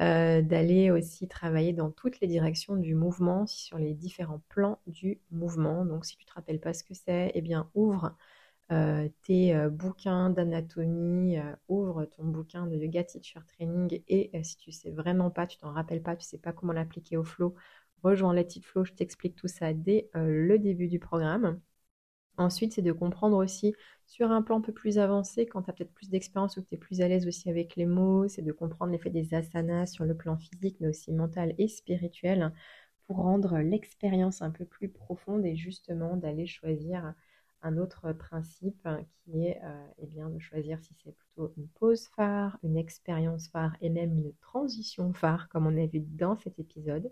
Euh, 0.02 0.42
d'aller 0.42 0.90
aussi 0.90 1.26
travailler 1.26 1.72
dans 1.72 1.90
toutes 1.90 2.20
les 2.20 2.26
directions 2.26 2.76
du 2.76 2.94
mouvement, 2.94 3.46
sur 3.46 3.78
les 3.78 3.94
différents 3.94 4.42
plans 4.48 4.78
du 4.86 5.20
mouvement. 5.30 5.84
Donc, 5.84 6.04
si 6.06 6.16
tu 6.16 6.24
ne 6.24 6.28
te 6.28 6.34
rappelles 6.34 6.60
pas 6.60 6.72
ce 6.74 6.84
que 6.84 6.94
c'est, 6.94 7.32
eh 7.34 7.40
bien, 7.42 7.70
ouvre 7.74 8.14
euh, 8.72 9.08
tes 9.22 9.54
bouquins 9.70 10.30
d'anatomie, 10.30 11.36
ouvre 11.68 12.04
ton 12.06 12.24
bouquin 12.24 12.66
de 12.66 12.76
yoga 12.76 13.04
teacher 13.04 13.40
training 13.46 14.02
et 14.08 14.30
si 14.42 14.56
tu 14.58 14.72
sais 14.72 14.90
vraiment 14.90 15.30
pas, 15.30 15.46
tu 15.46 15.58
t'en 15.58 15.72
rappelles 15.72 16.02
pas, 16.02 16.16
tu 16.16 16.26
sais 16.26 16.38
pas 16.38 16.52
comment 16.52 16.72
l'appliquer 16.72 17.16
au 17.16 17.24
flow, 17.24 17.54
rejoins 18.02 18.34
Let 18.34 18.48
It 18.56 18.64
Flow, 18.64 18.84
je 18.84 18.92
t'explique 18.92 19.36
tout 19.36 19.48
ça 19.48 19.72
dès 19.72 20.10
euh, 20.16 20.26
le 20.26 20.58
début 20.58 20.88
du 20.88 20.98
programme. 20.98 21.60
Ensuite, 22.38 22.74
c'est 22.74 22.82
de 22.82 22.92
comprendre 22.92 23.36
aussi 23.36 23.74
sur 24.06 24.30
un 24.30 24.42
plan 24.42 24.58
un 24.58 24.60
peu 24.60 24.72
plus 24.72 24.98
avancé, 24.98 25.46
quand 25.46 25.62
tu 25.62 25.70
as 25.70 25.72
peut-être 25.72 25.94
plus 25.94 26.10
d'expérience 26.10 26.56
ou 26.56 26.62
que 26.62 26.68
tu 26.68 26.74
es 26.74 26.78
plus 26.78 27.00
à 27.00 27.08
l'aise 27.08 27.26
aussi 27.26 27.48
avec 27.48 27.76
les 27.76 27.86
mots, 27.86 28.28
c'est 28.28 28.42
de 28.42 28.52
comprendre 28.52 28.92
l'effet 28.92 29.10
des 29.10 29.34
asanas 29.34 29.86
sur 29.86 30.04
le 30.04 30.14
plan 30.16 30.36
physique, 30.36 30.76
mais 30.80 30.88
aussi 30.88 31.12
mental 31.12 31.54
et 31.58 31.68
spirituel, 31.68 32.52
pour 33.06 33.16
rendre 33.16 33.58
l'expérience 33.58 34.42
un 34.42 34.50
peu 34.50 34.64
plus 34.64 34.88
profonde 34.88 35.46
et 35.46 35.56
justement 35.56 36.16
d'aller 36.16 36.46
choisir 36.46 37.14
un 37.62 37.78
autre 37.78 38.12
principe 38.12 38.86
qui 39.24 39.46
est 39.46 39.60
euh, 39.64 39.86
eh 39.98 40.06
bien, 40.06 40.28
de 40.28 40.38
choisir 40.38 40.78
si 40.80 40.94
c'est 41.02 41.14
plutôt 41.14 41.52
une 41.56 41.68
pause 41.68 42.08
phare, 42.14 42.58
une 42.62 42.76
expérience 42.76 43.48
phare 43.48 43.76
et 43.80 43.88
même 43.88 44.12
une 44.12 44.32
transition 44.40 45.12
phare, 45.12 45.48
comme 45.48 45.66
on 45.66 45.82
a 45.82 45.86
vu 45.86 46.00
dans 46.00 46.36
cet 46.36 46.58
épisode 46.58 47.10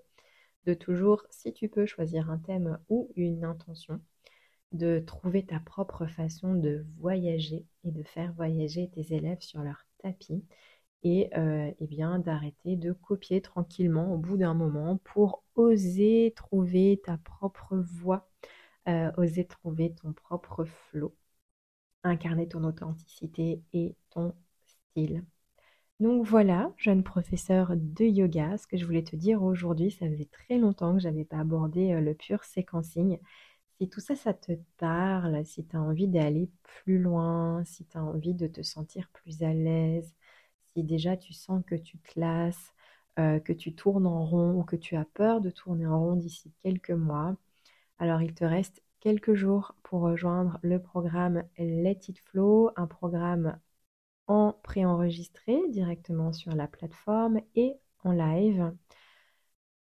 de 0.67 0.75
toujours, 0.75 1.25
si 1.31 1.53
tu 1.53 1.69
peux, 1.69 1.87
choisir 1.87 2.31
un 2.31 2.39
thème 2.39 2.79
ou 2.89 3.11
une 3.17 3.45
intention, 3.45 4.01
de 4.73 4.99
trouver 5.01 5.45
ta 5.47 5.61
propre 5.61 6.07
façon 6.07 6.55
de 6.55 6.85
voyager 6.99 7.65
et 7.85 7.93
de 7.93 8.03
faire 8.03 8.33
voyager 8.35 8.91
tes 8.91 9.15
élèves 9.15 9.41
sur 9.41 9.63
leur 9.63 9.87
tapis 9.99 10.45
et 11.05 11.31
euh, 11.37 11.71
eh 11.79 11.87
bien 11.87 12.19
d'arrêter 12.19 12.77
de 12.77 12.93
copier 12.93 13.41
tranquillement 13.43 14.13
au 14.15 14.19
bout 14.19 14.37
d'un 14.37 14.55
moment 14.55 14.99
pour 15.05 15.45
oser 15.55 16.33
trouver 16.37 17.01
ta 17.05 17.19
propre 17.19 17.77
voix, 17.77 18.29
euh, 18.89 19.13
oser 19.19 19.47
trouver 19.47 19.95
ton 19.95 20.13
propre 20.13 20.65
flow, 20.65 21.15
incarner 22.05 22.49
ton 22.49 22.65
authenticité 22.65 23.63
et 23.75 23.95
ton 24.11 24.35
style. 24.67 25.25
Donc 26.01 26.25
voilà, 26.27 26.73
jeune 26.77 27.03
professeur 27.05 27.73
de 27.77 28.05
yoga, 28.05 28.57
ce 28.59 28.67
que 28.67 28.77
je 28.77 28.85
voulais 28.85 29.05
te 29.05 29.17
dire 29.17 29.43
aujourd'hui, 29.43 29.91
ça 29.91 30.09
faisait 30.09 30.25
très 30.27 30.59
longtemps 30.59 30.95
que 30.95 31.01
je 31.01 31.09
n'avais 31.09 31.25
pas 31.25 31.39
abordé 31.39 31.93
euh, 31.93 32.01
le 32.01 32.15
pur 32.15 32.45
séquencing. 32.45 33.19
Si 33.79 33.89
tout 33.89 34.01
ça, 34.01 34.17
ça 34.17 34.35
te 34.35 34.53
parle, 34.79 35.45
si 35.47 35.65
tu 35.67 35.77
as 35.77 35.81
envie 35.81 36.09
d'aller 36.09 36.51
plus 36.63 36.99
loin, 36.99 37.65
si 37.65 37.85
tu 37.87 37.97
as 37.99 38.05
envie 38.05 38.35
de 38.35 38.47
te 38.49 38.63
sentir 38.63 39.09
plus 39.13 39.43
à 39.43 39.53
l'aise, 39.55 40.15
si 40.75 40.83
déjà 40.85 41.17
tu 41.17 41.33
sens 41.33 41.63
que 41.67 41.77
tu 41.77 41.99
te 41.99 42.19
lasses, 42.21 42.75
euh, 43.19 43.41
que 43.41 43.53
tu 43.53 43.75
tournes 43.75 44.07
en 44.07 44.25
rond 44.27 44.55
ou 44.61 44.65
que 44.65 44.77
tu 44.77 44.97
as 44.97 45.05
peur 45.15 45.41
de 45.41 45.51
tourner 45.51 45.87
en 45.87 46.01
rond 46.01 46.17
d'ici 46.17 46.53
quelques 46.63 46.91
mois, 46.91 47.37
alors 47.99 48.23
il 48.23 48.35
te 48.35 48.45
reste 48.45 48.83
quelques 49.01 49.35
jours 49.35 49.75
pour 49.85 50.01
rejoindre 50.03 50.59
le 50.63 50.81
programme 50.81 51.45
Let 51.59 52.01
It 52.09 52.19
Flow, 52.21 52.71
un 52.77 52.87
programme 52.87 53.59
en 54.27 54.55
préenregistré 54.63 55.59
directement 55.71 56.33
sur 56.33 56.55
la 56.55 56.67
plateforme 56.67 57.41
et 57.55 57.75
en 58.05 58.13
live. 58.13 58.73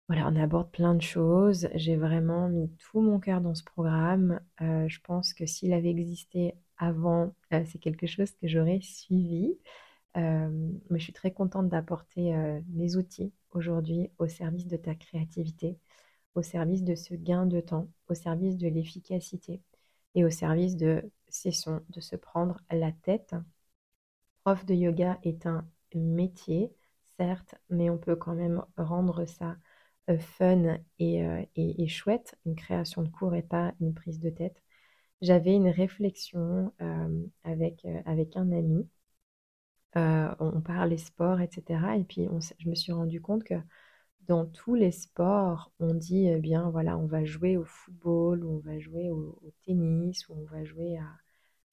Voilà, 0.09 0.27
on 0.27 0.35
aborde 0.35 0.69
plein 0.71 0.95
de 0.95 1.01
choses. 1.01 1.69
J'ai 1.75 1.95
vraiment 1.95 2.49
mis 2.49 2.69
tout 2.77 2.99
mon 3.01 3.19
cœur 3.19 3.41
dans 3.41 3.55
ce 3.55 3.63
programme. 3.63 4.39
Euh, 4.61 4.87
je 4.87 4.99
pense 5.01 5.33
que 5.33 5.45
s'il 5.45 5.73
avait 5.73 5.89
existé 5.89 6.55
avant, 6.77 7.33
euh, 7.53 7.63
c'est 7.65 7.79
quelque 7.79 8.05
chose 8.05 8.31
que 8.31 8.47
j'aurais 8.47 8.81
suivi. 8.81 9.57
Euh, 10.17 10.49
mais 10.89 10.99
je 10.99 11.05
suis 11.05 11.13
très 11.13 11.31
contente 11.31 11.69
d'apporter 11.69 12.35
mes 12.69 12.95
outils 12.97 13.33
aujourd'hui 13.51 14.11
au 14.19 14.27
service 14.27 14.67
de 14.67 14.77
ta 14.77 14.93
créativité, 14.93 15.79
au 16.35 16.41
service 16.43 16.83
de 16.83 16.95
ce 16.95 17.15
gain 17.15 17.45
de 17.45 17.61
temps, 17.61 17.87
au 18.09 18.13
service 18.13 18.57
de 18.57 18.67
l'efficacité 18.67 19.61
et 20.15 20.25
au 20.25 20.29
service 20.29 20.75
de 20.75 21.11
cessons 21.29 21.81
de 21.89 21.99
se 22.01 22.15
prendre 22.15 22.59
la 22.71 22.91
tête 22.91 23.35
prof 24.43 24.65
de 24.65 24.73
yoga 24.73 25.19
est 25.23 25.45
un 25.45 25.67
métier, 25.95 26.71
certes, 27.17 27.55
mais 27.69 27.89
on 27.89 27.97
peut 27.97 28.15
quand 28.15 28.35
même 28.35 28.63
rendre 28.77 29.25
ça 29.25 29.57
euh, 30.09 30.17
fun 30.19 30.77
euh, 31.01 31.45
et, 31.55 31.87
chouette, 31.87 32.35
une 32.45 32.55
création 32.55 33.03
de 33.03 33.09
cours 33.09 33.35
et 33.35 33.43
pas 33.43 33.73
une 33.79 33.93
prise 33.93 34.19
de 34.19 34.29
tête. 34.29 34.61
J'avais 35.21 35.55
une 35.55 35.69
réflexion 35.69 36.73
euh, 36.81 37.25
avec, 37.43 37.85
avec 38.05 38.37
un 38.37 38.51
ami 38.51 38.87
on 39.95 40.61
parle 40.61 40.89
des 40.89 40.97
sports, 40.97 41.39
etc. 41.41 41.97
Et 41.97 42.03
puis 42.03 42.27
je 42.59 42.69
me 42.69 42.75
suis 42.75 42.91
rendu 42.91 43.21
compte 43.21 43.43
que 43.43 43.55
dans 44.27 44.45
tous 44.45 44.75
les 44.75 44.91
sports, 44.91 45.71
on 45.79 45.93
dit, 45.93 46.27
eh 46.27 46.39
bien, 46.39 46.69
voilà, 46.69 46.97
on 46.97 47.05
va 47.07 47.25
jouer 47.25 47.57
au 47.57 47.65
football, 47.65 48.43
ou 48.45 48.57
on 48.57 48.59
va 48.59 48.79
jouer 48.79 49.09
au, 49.09 49.39
tennis, 49.65 50.27
ou 50.29 50.35
on 50.35 50.45
va 50.45 50.63
jouer 50.63 50.97
à, 50.97 51.05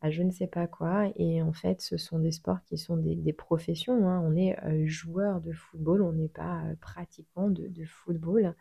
je 0.09 0.23
ne 0.23 0.31
sais 0.31 0.47
pas 0.47 0.67
quoi. 0.67 1.11
Et 1.17 1.43
en 1.43 1.53
fait, 1.53 1.83
ce 1.83 1.97
sont 1.99 2.19
des 2.19 2.33
sports 2.33 2.63
qui 2.65 2.79
sont 2.79 2.97
des, 2.97 3.33
professions. 3.33 4.09
Hein. 4.09 4.23
On 4.25 4.35
est 4.37 4.59
euh, 4.65 4.87
joueur 4.87 5.41
de 5.41 5.53
football, 5.53 6.03
on 6.03 6.13
n'est 6.13 6.29
pas 6.29 6.63
euh, 6.65 6.75
pratiquant 6.81 7.51
de, 7.51 7.85
football. 7.85 8.55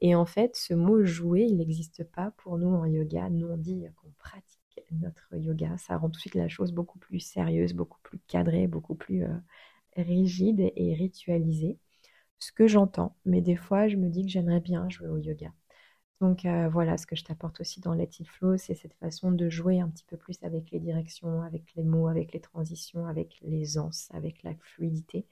Et 0.00 0.14
en 0.14 0.26
fait, 0.26 0.56
ce 0.56 0.74
mot 0.74 1.04
jouer, 1.04 1.42
il 1.48 1.56
n'existe 1.56 2.04
pas 2.04 2.32
pour 2.38 2.58
nous 2.58 2.68
en 2.68 2.84
yoga. 2.84 3.30
Nous, 3.30 3.46
on 3.46 3.56
dit 3.56 3.86
qu'on 3.96 4.10
pratique 4.18 4.60
notre 4.90 5.34
yoga. 5.36 5.76
Ça 5.78 5.96
rend 5.96 6.08
tout 6.08 6.16
de 6.16 6.20
suite 6.20 6.34
la 6.34 6.48
chose 6.48 6.72
beaucoup 6.72 6.98
plus 6.98 7.20
sérieuse, 7.20 7.72
beaucoup 7.72 8.00
plus 8.02 8.18
cadrée, 8.26 8.66
beaucoup 8.66 8.94
plus 8.96 9.24
euh, 9.24 9.36
rigide 9.96 10.72
et 10.76 10.94
ritualisée 10.94 11.78
ce 12.44 12.52
que 12.52 12.66
j'entends, 12.66 13.16
mais 13.24 13.40
des 13.40 13.56
fois, 13.56 13.88
je 13.88 13.96
me 13.96 14.08
dis 14.08 14.24
que 14.24 14.30
j'aimerais 14.30 14.60
bien 14.60 14.88
jouer 14.90 15.08
au 15.08 15.18
yoga. 15.18 15.52
Donc 16.24 16.46
euh, 16.46 16.70
voilà, 16.70 16.96
ce 16.96 17.06
que 17.06 17.16
je 17.16 17.22
t'apporte 17.22 17.60
aussi 17.60 17.80
dans 17.80 17.92
Let 17.92 18.08
It 18.18 18.26
Flow, 18.26 18.56
c'est 18.56 18.74
cette 18.74 18.94
façon 18.94 19.30
de 19.30 19.50
jouer 19.50 19.80
un 19.80 19.90
petit 19.90 20.04
peu 20.04 20.16
plus 20.16 20.42
avec 20.42 20.70
les 20.70 20.80
directions, 20.80 21.42
avec 21.42 21.74
les 21.76 21.82
mots, 21.82 22.08
avec 22.08 22.32
les 22.32 22.40
transitions, 22.40 23.06
avec 23.06 23.38
l'aisance, 23.42 24.08
avec 24.14 24.42
la 24.42 24.54
fluidité, 24.54 25.26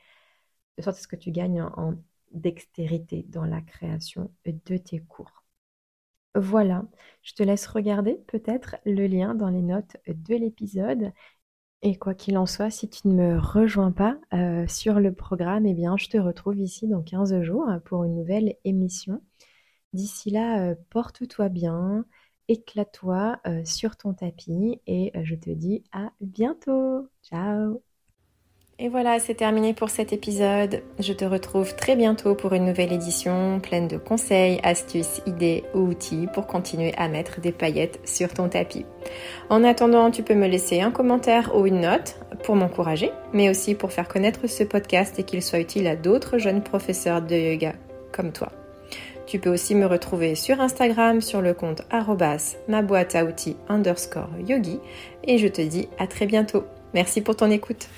de 0.77 0.83
sorte 0.83 0.99
à 0.99 1.01
ce 1.01 1.09
que 1.09 1.17
tu 1.17 1.31
gagnes 1.31 1.63
en 1.63 1.95
dextérité 2.33 3.25
dans 3.27 3.47
la 3.47 3.63
création 3.63 4.31
de 4.45 4.77
tes 4.77 4.99
cours. 4.99 5.45
Voilà, 6.35 6.85
je 7.23 7.33
te 7.33 7.43
laisse 7.43 7.67
regarder 7.67 8.17
peut-être 8.27 8.77
le 8.85 9.07
lien 9.07 9.35
dans 9.35 9.49
les 9.49 9.63
notes 9.63 9.97
de 10.09 10.35
l'épisode 10.35 11.11
et 11.81 11.97
quoi 11.97 12.13
qu'il 12.13 12.37
en 12.37 12.45
soit, 12.45 12.71
si 12.71 12.91
tu 12.91 13.09
ne 13.09 13.15
me 13.15 13.39
rejoins 13.39 13.93
pas 13.93 14.19
euh, 14.35 14.67
sur 14.67 15.01
le 15.01 15.15
programme, 15.15 15.65
eh 15.65 15.73
bien, 15.73 15.97
je 15.97 16.09
te 16.09 16.19
retrouve 16.19 16.59
ici 16.61 16.87
dans 16.87 17.03
15 17.03 17.41
jours 17.41 17.67
pour 17.87 18.05
une 18.05 18.15
nouvelle 18.15 18.57
émission. 18.65 19.23
D'ici 19.93 20.31
là, 20.31 20.61
euh, 20.63 20.75
porte-toi 20.91 21.49
bien, 21.49 22.05
éclate-toi 22.49 23.41
euh, 23.47 23.65
sur 23.65 23.97
ton 23.97 24.15
tapis 24.15 24.81
et 24.87 25.13
je 25.23 25.35
te 25.35 25.51
dis 25.51 25.85
à 25.93 26.13
bientôt. 26.21 27.09
Ciao 27.23 27.83
et 28.79 28.89
voilà, 28.89 29.21
c'est 29.21 29.35
terminé 29.35 29.75
pour 29.75 29.91
cet 29.91 30.13
épisode. 30.13 30.83
Je 30.99 31.13
te 31.13 31.25
retrouve 31.25 31.77
très 31.77 31.95
bientôt 31.95 32.35
pour 32.35 32.53
une 32.53 32.65
nouvelle 32.65 32.93
édition 32.93 33.61
pleine 33.61 33.87
de 33.87 33.97
conseils, 33.97 34.59
astuces, 34.65 35.21
idées 35.25 35.63
ou 35.73 35.81
outils 35.81 36.27
pour 36.35 36.49
continuer 36.49 36.93
à 36.97 37.07
mettre 37.07 37.41
des 37.41 37.53
paillettes 37.53 38.01
sur 38.05 38.35
ton 38.35 38.49
tapis. 38.49 38.85
En 39.51 39.63
attendant, 39.63 40.11
tu 40.11 40.25
peux 40.25 40.35
me 40.35 40.49
laisser 40.49 40.81
un 40.81 40.91
commentaire 40.91 41.55
ou 41.55 41.67
une 41.67 41.83
note 41.83 42.17
pour 42.43 42.57
m'encourager, 42.57 43.13
mais 43.33 43.51
aussi 43.51 43.77
pour 43.77 43.93
faire 43.93 44.09
connaître 44.09 44.49
ce 44.49 44.65
podcast 44.65 45.17
et 45.19 45.23
qu'il 45.23 45.43
soit 45.43 45.61
utile 45.61 45.87
à 45.87 45.95
d'autres 45.95 46.39
jeunes 46.39 46.65
professeurs 46.65 47.23
de 47.23 47.37
yoga 47.37 47.75
comme 48.11 48.33
toi. 48.33 48.51
Tu 49.33 49.39
peux 49.39 49.49
aussi 49.49 49.75
me 49.75 49.87
retrouver 49.87 50.35
sur 50.35 50.61
Instagram 50.61 51.23
sur 51.23 51.41
le 51.41 51.55
compte 51.55 51.81
ma 52.69 52.83
boîte 52.83 53.15
à 53.15 53.25
outils 53.25 53.57
underscore 53.67 54.29
yogi 54.47 54.79
et 55.25 55.39
je 55.39 55.49
te 55.49 55.63
dis 55.63 55.89
à 55.99 56.07
très 56.07 56.27
bientôt. 56.27 56.65
Merci 56.93 57.23
pour 57.23 57.35
ton 57.35 57.51
écoute. 57.51 57.89